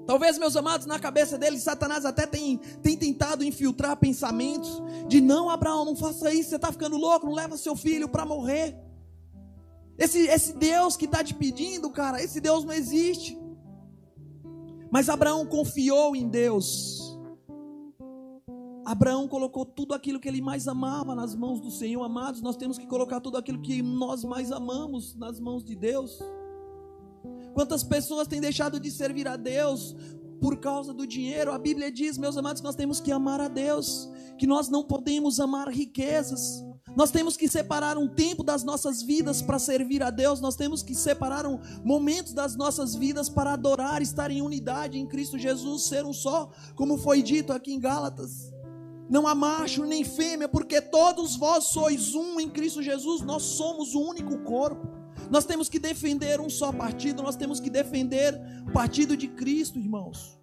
[0.06, 5.48] Talvez, meus amados, na cabeça dele, Satanás até tem, tem tentado infiltrar pensamentos de não,
[5.48, 8.76] Abraão, não faça isso, você está ficando louco, não leva seu filho para morrer.
[9.96, 13.38] Esse, esse Deus que está te pedindo, cara, esse Deus não existe.
[14.90, 17.18] Mas Abraão confiou em Deus.
[18.84, 22.02] Abraão colocou tudo aquilo que ele mais amava nas mãos do Senhor.
[22.02, 26.18] Amados, nós temos que colocar tudo aquilo que nós mais amamos nas mãos de Deus.
[27.54, 29.94] Quantas pessoas têm deixado de servir a Deus
[30.40, 31.52] por causa do dinheiro?
[31.52, 34.82] A Bíblia diz, meus amados, que nós temos que amar a Deus, que nós não
[34.82, 36.64] podemos amar riquezas.
[36.96, 40.82] Nós temos que separar um tempo das nossas vidas para servir a Deus, nós temos
[40.82, 45.84] que separar um momentos das nossas vidas para adorar, estar em unidade em Cristo Jesus,
[45.84, 48.52] ser um só, como foi dito aqui em Gálatas.
[49.08, 53.94] Não há macho nem fêmea, porque todos vós sois um em Cristo Jesus, nós somos
[53.94, 55.01] o único corpo.
[55.32, 59.78] Nós temos que defender um só partido, nós temos que defender o partido de Cristo,
[59.78, 60.38] irmãos.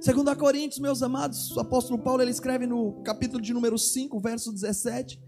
[0.00, 4.20] Segundo a Coríntios, meus amados, o apóstolo Paulo ele escreve no capítulo de número 5,
[4.20, 5.20] verso 17: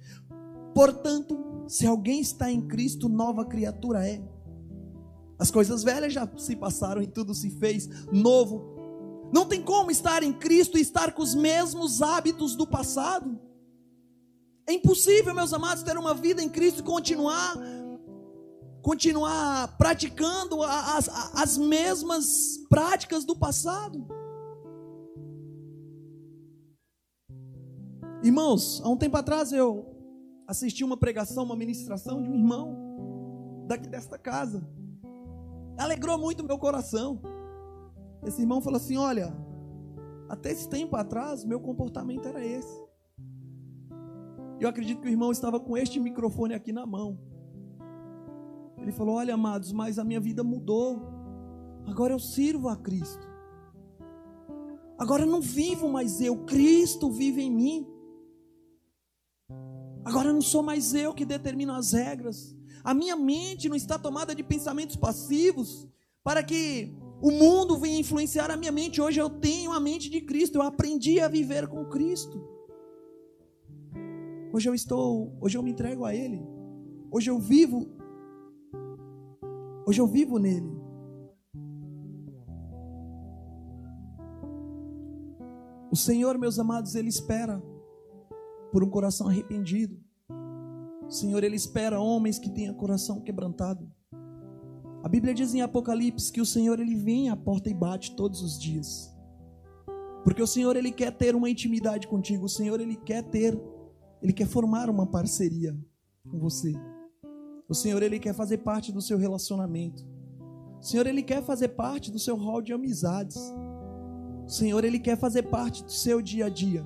[0.73, 4.23] Portanto, se alguém está em Cristo, nova criatura é.
[5.37, 9.29] As coisas velhas já se passaram e tudo se fez novo.
[9.33, 13.37] Não tem como estar em Cristo e estar com os mesmos hábitos do passado.
[14.69, 17.57] É impossível, meus amados, ter uma vida em Cristo e continuar
[18.83, 24.07] continuar praticando as, as mesmas práticas do passado.
[28.23, 29.93] Irmãos, há um tempo atrás eu
[30.47, 34.65] assisti uma pregação, uma ministração de um irmão daqui desta casa.
[35.77, 37.21] Alegrou muito meu coração.
[38.25, 39.37] Esse irmão falou assim: Olha,
[40.29, 42.86] até esse tempo atrás, meu comportamento era esse.
[44.59, 47.19] Eu acredito que o irmão estava com este microfone aqui na mão.
[48.79, 51.03] Ele falou: Olha, amados, mas a minha vida mudou.
[51.87, 53.27] Agora eu sirvo a Cristo.
[54.99, 57.87] Agora eu não vivo mais eu, Cristo vive em mim.
[60.05, 62.57] Agora não sou mais eu que determino as regras.
[62.83, 65.87] A minha mente não está tomada de pensamentos passivos
[66.23, 69.01] para que o mundo vem influenciar a minha mente.
[69.01, 70.57] Hoje eu tenho a mente de Cristo.
[70.57, 72.56] Eu aprendi a viver com Cristo.
[74.57, 76.43] Hoje eu estou, hoje eu me entrego a Ele.
[77.13, 77.87] Hoje eu vivo.
[79.87, 80.75] Hoje eu vivo nele.
[85.93, 87.63] O Senhor, meus amados, Ele espera
[88.73, 90.03] por um coração arrependido.
[91.07, 93.87] O Senhor, Ele espera homens que tenham coração quebrantado.
[95.03, 98.41] A Bíblia diz em Apocalipse que o Senhor ele vem à porta e bate todos
[98.41, 99.15] os dias.
[100.25, 103.55] Porque o Senhor ele quer ter uma intimidade contigo, o Senhor ele quer ter,
[104.23, 105.77] ele quer formar uma parceria
[106.31, 106.73] com você.
[107.69, 110.05] O Senhor ele quer fazer parte do seu relacionamento.
[110.81, 113.37] O Senhor ele quer fazer parte do seu hall de amizades.
[114.47, 116.85] O Senhor ele quer fazer parte do seu dia a dia.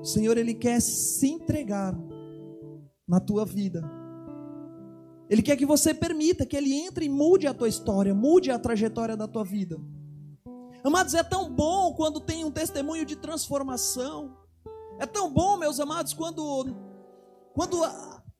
[0.00, 1.96] O Senhor ele quer se entregar
[3.06, 3.82] na tua vida
[5.32, 8.58] ele quer que você permita que ele entre e mude a tua história, mude a
[8.58, 9.80] trajetória da tua vida.
[10.84, 14.36] Amados, é tão bom quando tem um testemunho de transformação.
[14.98, 16.66] É tão bom, meus amados, quando
[17.54, 17.82] quando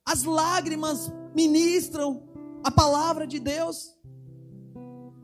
[0.05, 2.23] as lágrimas ministram
[2.65, 3.97] a palavra de Deus.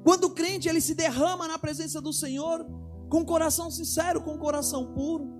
[0.04, 2.66] Quando o crente ele se derrama na presença do Senhor
[3.08, 5.36] com coração sincero, com coração puro.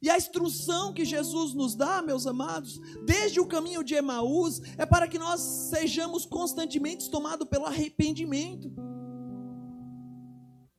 [0.00, 4.86] E a instrução que Jesus nos dá, meus amados, desde o caminho de Emaús, é
[4.86, 8.72] para que nós sejamos constantemente tomados pelo arrependimento.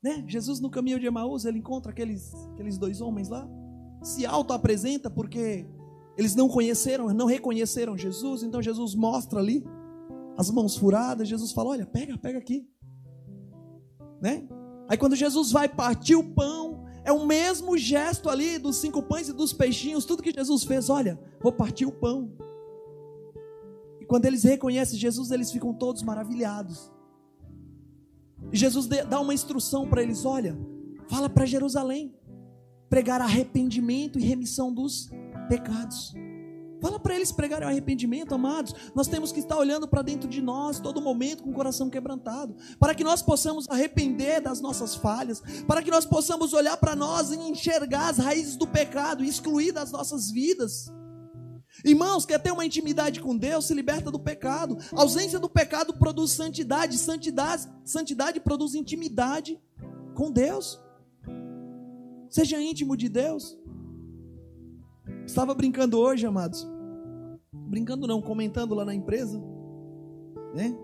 [0.02, 0.24] Né?
[0.26, 3.46] Jesus no caminho de Emaús, ele encontra aqueles, aqueles dois homens lá,
[4.02, 5.66] se auto-apresenta porque
[6.18, 9.66] eles não conheceram, não reconheceram Jesus, então Jesus mostra ali
[10.38, 12.68] as mãos furadas, Jesus fala: "Olha, pega, pega aqui".
[14.22, 14.48] Né?
[14.88, 19.30] Aí quando Jesus vai partir o pão, é o mesmo gesto ali dos cinco pães
[19.30, 20.90] e dos peixinhos, tudo que Jesus fez.
[20.90, 22.32] Olha, vou partir o pão.
[24.00, 26.92] E quando eles reconhecem Jesus, eles ficam todos maravilhados.
[28.52, 30.58] E Jesus dá uma instrução para eles: olha,
[31.08, 32.14] fala para Jerusalém,
[32.90, 35.10] pregar arrependimento e remissão dos
[35.48, 36.14] pecados.
[36.82, 38.74] Fala para eles pregarem o arrependimento, amados.
[38.96, 42.56] Nós temos que estar olhando para dentro de nós todo momento com o coração quebrantado,
[42.80, 47.32] para que nós possamos arrepender das nossas falhas, para que nós possamos olhar para nós
[47.32, 50.92] e enxergar as raízes do pecado excluir das nossas vidas.
[51.84, 54.78] Irmãos, quer ter uma intimidade com Deus, se liberta do pecado.
[54.94, 59.60] A ausência do pecado produz santidade, santidade, santidade produz intimidade
[60.16, 60.80] com Deus.
[62.30, 63.58] Seja íntimo de Deus.
[65.26, 66.68] Estava brincando hoje, amados.
[67.52, 69.42] Brincando não, comentando lá na empresa,
[70.54, 70.78] né?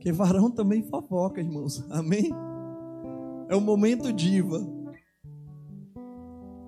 [0.00, 1.84] Que varão também fofoca, irmãos.
[1.90, 2.30] Amém?
[3.48, 4.60] É o momento diva.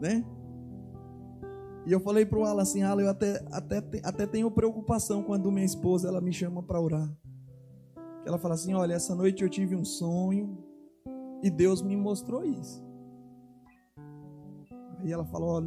[0.00, 0.24] Né?
[1.86, 5.64] E eu falei pro Alan assim, Alan, eu até, até, até tenho preocupação quando minha
[5.64, 7.10] esposa ela me chama para orar.
[8.26, 10.67] Ela fala assim, olha, essa noite eu tive um sonho
[11.42, 12.84] e Deus me mostrou isso.
[15.04, 15.62] E ela falou: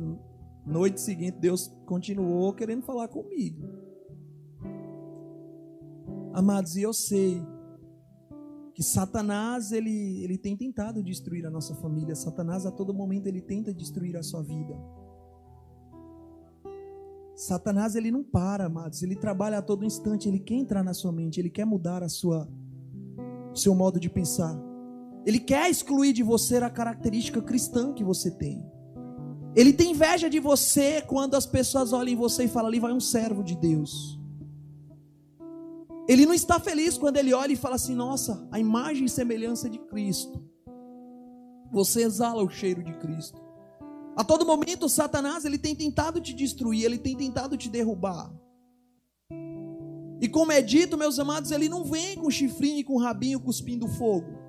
[0.66, 3.68] noite seguinte, Deus continuou querendo falar comigo.
[6.34, 7.42] Amados, e eu sei
[8.74, 12.16] que Satanás ele, ele tem tentado destruir a nossa família.
[12.16, 14.78] Satanás a todo momento ele tenta destruir a sua vida.
[17.36, 19.02] Satanás ele não para, amados.
[19.02, 20.30] Ele trabalha a todo instante.
[20.30, 21.40] Ele quer entrar na sua mente.
[21.40, 22.48] Ele quer mudar a sua
[23.54, 24.71] seu modo de pensar.
[25.26, 28.66] Ele quer excluir de você a característica cristã que você tem.
[29.56, 32.94] Ele tem inveja de você quando as pessoas olham em você e falam: ali vai
[32.94, 34.20] um servo de Deus.
[36.08, 39.70] Ele não está feliz quando ele olha e fala assim: nossa, a imagem e semelhança
[39.70, 40.42] de Cristo.
[41.72, 43.42] Você exala o cheiro de Cristo.
[44.16, 48.32] A todo momento, Satanás ele tem tentado te destruir, ele tem tentado te derrubar.
[50.22, 53.88] E como é dito, meus amados, ele não vem com chifrinho e com rabinho cuspindo
[53.88, 54.41] fogo.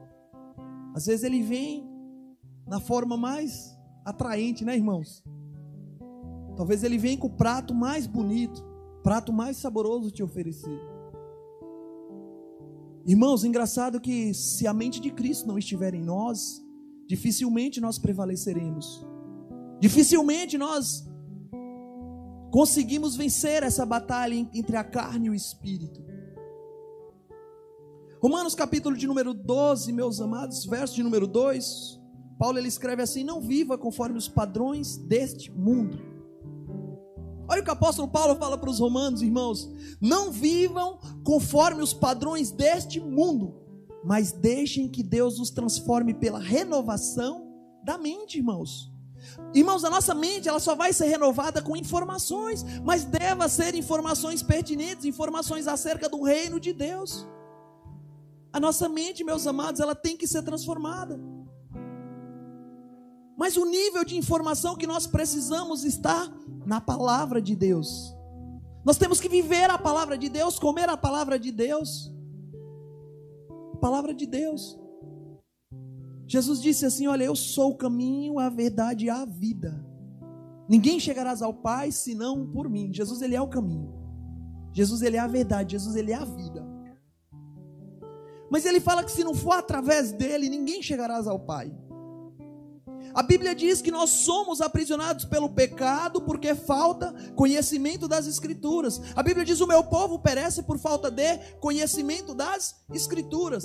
[0.95, 1.89] Às vezes ele vem
[2.67, 5.23] na forma mais atraente, né, irmãos?
[6.57, 8.63] Talvez ele venha com o prato mais bonito,
[9.03, 10.79] prato mais saboroso te oferecer.
[13.07, 16.65] Irmãos, engraçado que se a mente de Cristo não estiver em nós,
[17.09, 19.05] dificilmente nós prevaleceremos.
[19.81, 21.05] Dificilmente nós
[22.53, 26.12] conseguimos vencer essa batalha entre a carne e o espírito.
[28.23, 32.01] Romanos capítulo de número 12, meus amados, verso de número 2,
[32.39, 35.99] Paulo ele escreve assim: "Não viva conforme os padrões deste mundo".
[37.49, 39.69] Olha o que o apóstolo Paulo fala para os romanos, irmãos:
[40.01, 43.57] "Não vivam conforme os padrões deste mundo,
[44.05, 47.53] mas deixem que Deus os transforme pela renovação
[47.83, 48.89] da mente, irmãos".
[49.53, 54.45] Irmãos, a nossa mente ela só vai ser renovada com informações, mas deva ser informações
[54.45, 57.27] pertinentes, informações acerca do reino de Deus.
[58.53, 61.19] A nossa mente, meus amados, ela tem que ser transformada.
[63.37, 66.31] Mas o nível de informação que nós precisamos está
[66.67, 68.15] na palavra de Deus.
[68.85, 72.13] Nós temos que viver a palavra de Deus, comer a palavra de Deus.
[73.73, 74.79] A palavra de Deus.
[76.27, 79.85] Jesus disse assim: Olha, eu sou o caminho, a verdade e a vida.
[80.69, 82.93] Ninguém chegará ao Pai senão por mim.
[82.93, 83.93] Jesus, ele é o caminho.
[84.73, 85.73] Jesus, ele é a verdade.
[85.73, 86.72] Jesus, ele é a vida.
[88.53, 91.73] Mas ele fala que se não for através dele, ninguém chegará ao Pai.
[93.15, 99.01] A Bíblia diz que nós somos aprisionados pelo pecado porque falta conhecimento das Escrituras.
[99.17, 103.65] A Bíblia diz: o meu povo perece por falta de conhecimento das Escrituras.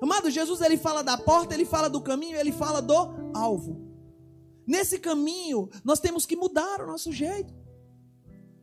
[0.00, 2.94] Amado, Jesus ele fala da porta, ele fala do caminho, ele fala do
[3.34, 3.78] alvo.
[4.66, 7.52] Nesse caminho, nós temos que mudar o nosso jeito.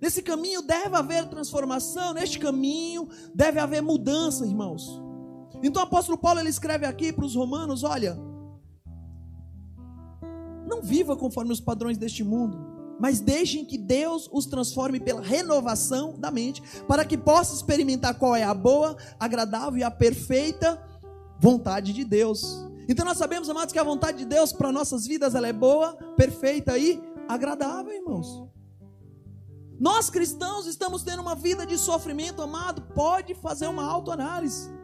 [0.02, 5.05] Nesse caminho deve haver transformação, neste caminho deve haver mudança, irmãos.
[5.66, 8.16] Então o apóstolo Paulo ele escreve aqui para os romanos: olha,
[10.68, 16.14] não viva conforme os padrões deste mundo, mas deixem que Deus os transforme pela renovação
[16.20, 20.80] da mente, para que possa experimentar qual é a boa, agradável e a perfeita
[21.40, 22.64] vontade de Deus.
[22.88, 25.96] Então nós sabemos, amados, que a vontade de Deus para nossas vidas ela é boa,
[26.16, 28.48] perfeita e agradável, irmãos.
[29.80, 34.75] Nós cristãos estamos tendo uma vida de sofrimento, amado, pode fazer uma autoanálise.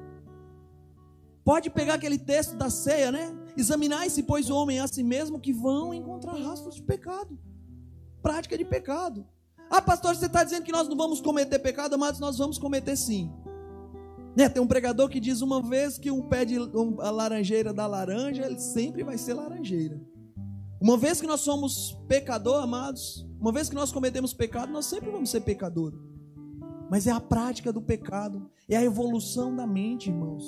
[1.44, 3.36] Pode pegar aquele texto da ceia, né?
[3.58, 7.38] Examinar-se, pois, o homem a si mesmo, que vão encontrar rastros de pecado.
[8.22, 9.26] Prática de pecado.
[9.70, 12.96] Ah, pastor, você está dizendo que nós não vamos cometer pecado, mas nós vamos cometer
[12.96, 13.32] sim.
[14.36, 14.48] Né?
[14.48, 17.88] Tem um pregador que diz uma vez que um pé de um, a laranjeira da
[17.88, 20.00] laranja, ele sempre vai ser laranjeira.
[20.80, 25.10] Uma vez que nós somos pecador, amados, uma vez que nós cometemos pecado, nós sempre
[25.10, 25.94] vamos ser pecador.
[26.90, 30.44] Mas é a prática do pecado, é a evolução da mente, irmãos.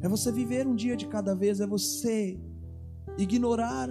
[0.00, 2.38] É você viver um dia de cada vez, é você
[3.18, 3.88] ignorar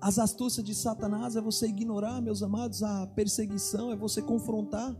[0.00, 4.96] as astúcias de Satanás, é você ignorar, meus amados, a perseguição, é você confrontar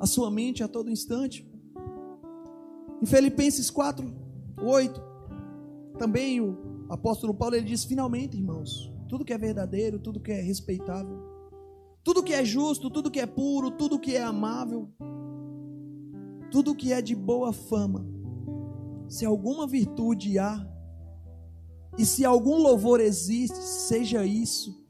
[0.00, 1.50] a sua mente a todo instante.
[3.00, 4.06] Em Filipenses 4,
[4.62, 5.00] 8,
[5.98, 10.40] também o apóstolo Paulo ele diz: finalmente, irmãos, tudo que é verdadeiro, tudo que é
[10.40, 11.18] respeitável,
[12.08, 14.88] tudo que é justo, tudo que é puro, tudo que é amável,
[16.50, 18.02] tudo que é de boa fama,
[19.06, 20.66] se alguma virtude há,
[21.98, 24.82] e se algum louvor existe, seja isso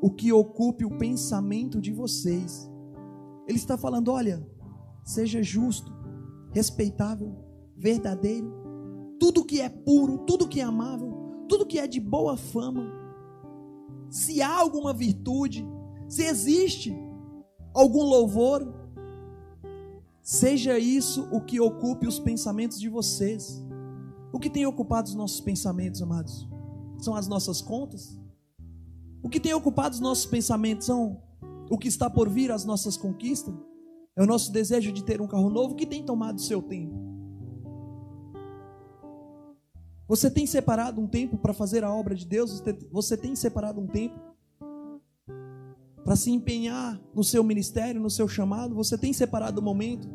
[0.00, 2.70] o que ocupe o pensamento de vocês.
[3.48, 4.48] Ele está falando: olha,
[5.02, 5.92] seja justo,
[6.52, 7.34] respeitável,
[7.76, 8.48] verdadeiro,
[9.18, 12.92] tudo que é puro, tudo que é amável, tudo que é de boa fama.
[14.08, 15.66] Se há alguma virtude,
[16.10, 16.92] se existe
[17.72, 18.74] algum louvor,
[20.20, 23.64] seja isso o que ocupe os pensamentos de vocês.
[24.32, 26.48] O que tem ocupado os nossos pensamentos, amados?
[26.98, 28.18] São as nossas contas?
[29.22, 31.22] O que tem ocupado os nossos pensamentos são
[31.70, 33.54] o que está por vir, as nossas conquistas?
[34.16, 36.92] É o nosso desejo de ter um carro novo que tem tomado o seu tempo.
[40.08, 42.60] Você tem separado um tempo para fazer a obra de Deus?
[42.90, 44.18] Você tem separado um tempo
[46.04, 50.08] para se empenhar no seu ministério, no seu chamado, você tem separado o momento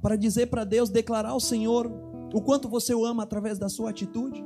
[0.00, 1.90] para dizer para Deus, declarar ao Senhor
[2.32, 4.44] o quanto você o ama através da sua atitude?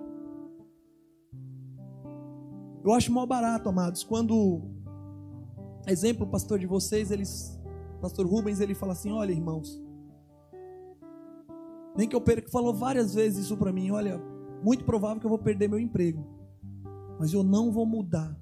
[2.85, 4.63] Eu acho mal barato, amados, quando
[5.87, 7.61] exemplo, pastor de vocês, eles
[8.01, 9.81] pastor Rubens, ele fala assim: "Olha, irmãos,
[11.97, 14.21] nem que eu perca, falou várias vezes isso para mim, olha,
[14.63, 16.25] muito provável que eu vou perder meu emprego,
[17.19, 18.37] mas eu não vou mudar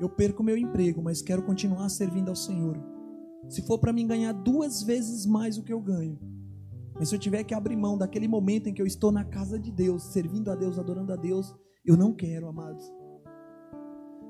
[0.00, 2.78] eu perco meu emprego, mas quero continuar servindo ao Senhor.
[3.48, 6.18] Se for para mim ganhar duas vezes mais o que eu ganho,
[6.94, 9.58] mas se eu tiver que abrir mão daquele momento em que eu estou na casa
[9.58, 12.84] de Deus, servindo a Deus, adorando a Deus, eu não quero, amados.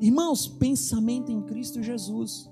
[0.01, 2.49] Irmãos, pensamento em Cristo Jesus.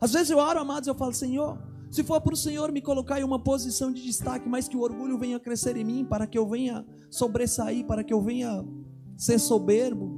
[0.00, 1.58] Às vezes eu oro, amados, eu falo, Senhor,
[1.90, 4.80] se for para o Senhor me colocar em uma posição de destaque, mas que o
[4.80, 8.64] orgulho venha crescer em mim, para que eu venha sobressair, para que eu venha
[9.16, 10.17] ser soberbo,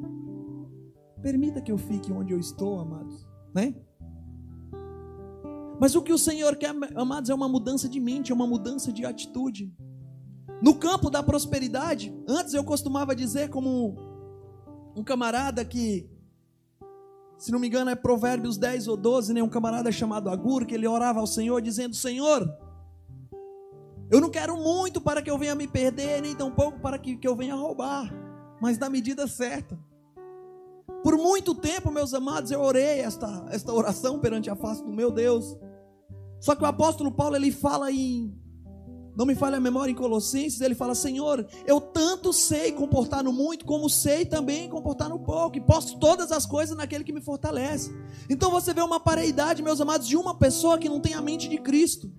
[1.21, 3.75] permita que eu fique onde eu estou, amados, né?
[5.81, 8.93] Mas o que o Senhor quer, amados, é uma mudança de mente, é uma mudança
[8.93, 9.75] de atitude.
[10.61, 13.97] No campo da prosperidade, antes eu costumava dizer como
[14.95, 16.07] um camarada que,
[17.39, 19.43] se não me engano é Provérbios 10 ou 12, né?
[19.43, 22.47] um camarada chamado Agur, que ele orava ao Senhor dizendo: Senhor,
[24.11, 27.17] eu não quero muito para que eu venha me perder, nem tão pouco para que,
[27.17, 28.13] que eu venha roubar,
[28.61, 29.79] mas na medida certa.
[31.03, 35.11] Por muito tempo, meus amados, eu orei esta, esta oração perante a face do meu
[35.11, 35.57] Deus.
[36.41, 38.35] Só que o apóstolo Paulo ele fala em
[39.17, 43.33] não me falha a memória em Colossenses, ele fala: Senhor, eu tanto sei comportar no
[43.33, 47.21] muito, como sei também comportar no pouco, e posso todas as coisas naquele que me
[47.21, 47.95] fortalece.
[48.31, 51.49] Então você vê uma pareidade, meus amados, de uma pessoa que não tem a mente
[51.49, 52.11] de Cristo,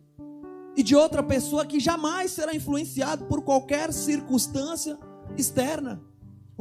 [0.76, 4.98] e de outra pessoa que jamais será influenciado por qualquer circunstância
[5.38, 6.02] externa.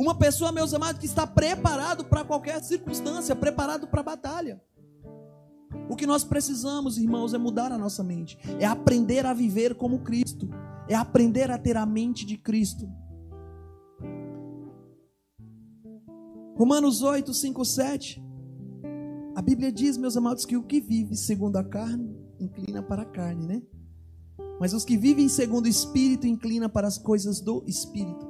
[0.00, 4.58] Uma pessoa, meus amados, que está preparado para qualquer circunstância, preparado para a batalha.
[5.90, 9.98] O que nós precisamos, irmãos, é mudar a nossa mente, é aprender a viver como
[9.98, 10.48] Cristo,
[10.88, 12.88] é aprender a ter a mente de Cristo.
[16.56, 18.24] Romanos 8, 5, 7.
[19.36, 23.04] A Bíblia diz, meus amados, que o que vive segundo a carne inclina para a
[23.06, 23.62] carne, né?
[24.58, 28.29] Mas os que vivem segundo o Espírito inclina para as coisas do Espírito.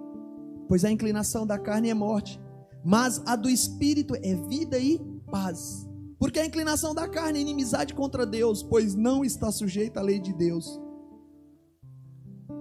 [0.71, 2.41] Pois a inclinação da carne é morte,
[2.85, 5.85] mas a do Espírito é vida e paz.
[6.17, 10.21] Porque a inclinação da carne é inimizade contra Deus, pois não está sujeita à lei
[10.21, 10.81] de Deus.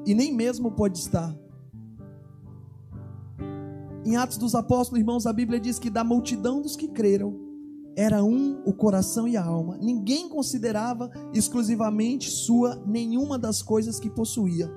[0.07, 1.37] E nem mesmo pode estar.
[4.03, 7.39] Em Atos dos Apóstolos, irmãos, a Bíblia diz que da multidão dos que creram,
[7.95, 9.77] era um o coração e a alma.
[9.77, 14.67] Ninguém considerava exclusivamente sua nenhuma das coisas que possuía.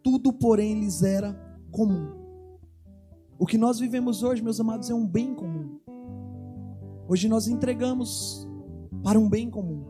[0.00, 1.32] Tudo, porém, lhes era
[1.72, 2.21] comum.
[3.42, 5.80] O que nós vivemos hoje, meus amados, é um bem comum.
[7.08, 8.48] Hoje nós entregamos
[9.02, 9.82] para um bem comum.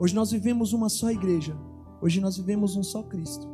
[0.00, 1.56] Hoje nós vivemos uma só igreja.
[2.00, 3.48] Hoje nós vivemos um só Cristo.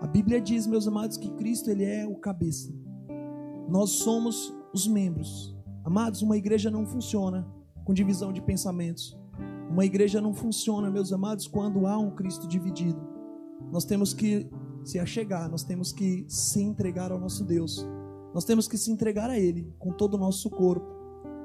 [0.00, 2.72] A Bíblia diz, meus amados, que Cristo ele é o cabeça.
[3.68, 5.52] Nós somos os membros.
[5.84, 7.44] Amados, uma igreja não funciona
[7.84, 9.18] com divisão de pensamentos.
[9.68, 13.00] Uma igreja não funciona, meus amados, quando há um Cristo dividido.
[13.72, 14.48] Nós temos que
[14.84, 17.84] se achegar, nós temos que se entregar ao nosso Deus.
[18.36, 20.94] Nós temos que se entregar a Ele com todo o nosso corpo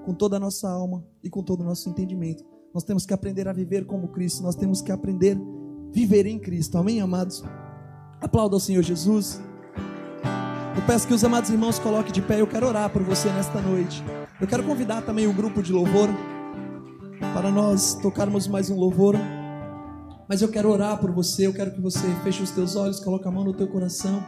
[0.04, 2.44] com toda a nossa alma e com todo o nosso entendimento.
[2.74, 6.38] Nós temos que aprender a viver como Cristo, nós temos que aprender a viver em
[6.38, 6.78] Cristo.
[6.78, 7.46] Amém, amados?
[8.20, 9.40] Aplauda ao Senhor Jesus.
[10.76, 12.42] Eu peço que os amados irmãos coloquem de pé.
[12.42, 14.04] Eu quero orar por você nesta noite.
[14.42, 16.10] Eu quero convidar também o grupo de louvor
[17.34, 19.16] para nós tocarmos mais um louvor.
[20.28, 21.48] Mas eu quero orar por você.
[21.48, 24.22] Eu quero que você feche os teus olhos, coloque a mão no teu coração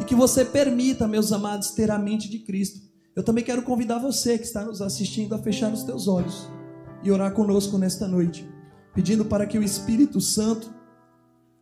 [0.00, 2.80] e que você permita, meus amados, ter a mente de Cristo.
[3.14, 6.48] Eu também quero convidar você que está nos assistindo a fechar os teus olhos
[7.02, 8.48] e orar conosco nesta noite,
[8.94, 10.72] pedindo para que o Espírito Santo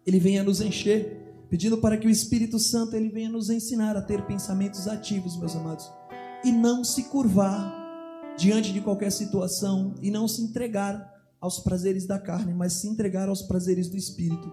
[0.07, 1.20] ele venha nos encher,
[1.51, 5.55] pedindo para que o Espírito Santo ele venha nos ensinar a ter pensamentos ativos, meus
[5.55, 5.91] amados,
[6.45, 7.83] e não se curvar
[8.39, 13.29] diante de qualquer situação e não se entregar aos prazeres da carne, mas se entregar
[13.29, 14.51] aos prazeres do Espírito.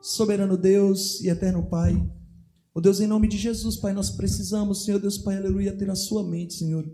[0.00, 2.00] Soberano Deus e eterno Pai,
[2.72, 5.96] Oh Deus, em nome de Jesus, Pai, nós precisamos, Senhor Deus, Pai, aleluia, ter a
[5.96, 6.88] Sua mente, Senhor.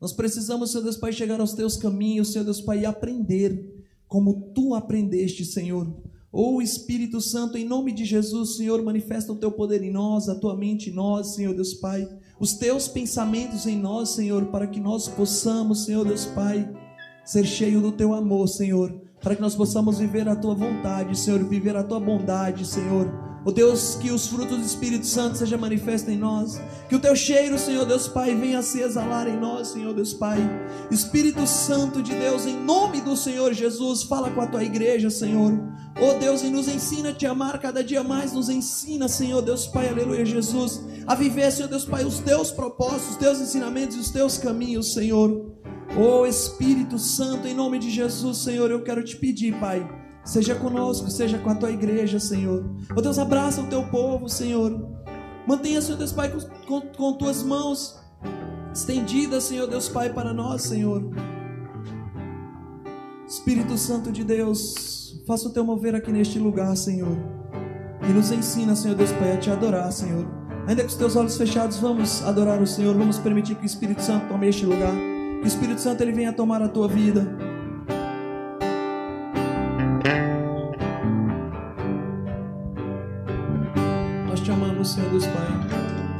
[0.00, 4.50] Nós precisamos, Senhor Deus, Pai, chegar aos Teus caminhos, Senhor Deus, Pai, e aprender como
[4.52, 5.86] Tu aprendeste, Senhor.
[6.32, 10.34] Oh Espírito Santo, em nome de Jesus, Senhor, manifesta o Teu poder em nós, a
[10.34, 12.08] Tua mente em nós, Senhor Deus, Pai.
[12.40, 16.68] Os Teus pensamentos em nós, Senhor, para que nós possamos, Senhor Deus, Pai,
[17.24, 19.00] ser cheio do Teu amor, Senhor.
[19.22, 23.50] Para que nós possamos viver a Tua vontade, Senhor, viver a Tua bondade, Senhor Oh
[23.50, 26.60] Deus, que os frutos do Espírito Santo sejam manifestos em nós.
[26.88, 30.38] Que o teu cheiro, Senhor Deus Pai, venha se exalar em nós, Senhor Deus Pai.
[30.90, 35.58] Espírito Santo de Deus, em nome do Senhor Jesus, fala com a tua igreja, Senhor.
[35.98, 38.34] Oh Deus, e nos ensina a te amar cada dia mais.
[38.34, 43.12] Nos ensina, Senhor Deus Pai, aleluia, Jesus, a viver, Senhor Deus Pai, os teus propósitos,
[43.12, 45.50] os teus ensinamentos e os teus caminhos, Senhor.
[45.98, 51.10] Oh Espírito Santo, em nome de Jesus, Senhor, eu quero te pedir, Pai Seja conosco,
[51.10, 52.64] seja com a tua igreja, Senhor.
[52.94, 54.88] Oh Deus, abraça o teu povo, Senhor.
[55.46, 57.98] Mantenha, Senhor Deus Pai, com, com, com tuas mãos
[58.72, 61.10] estendidas, Senhor Deus Pai, para nós, Senhor.
[63.26, 67.16] Espírito Santo de Deus, faça o teu mover aqui neste lugar, Senhor.
[68.08, 70.26] E nos ensina, Senhor Deus Pai, a te adorar, Senhor.
[70.66, 72.96] Ainda com os teus olhos fechados, vamos adorar o Senhor.
[72.96, 74.94] Vamos permitir que o Espírito Santo tome este lugar.
[75.40, 77.49] Que o Espírito Santo ele venha tomar a tua vida.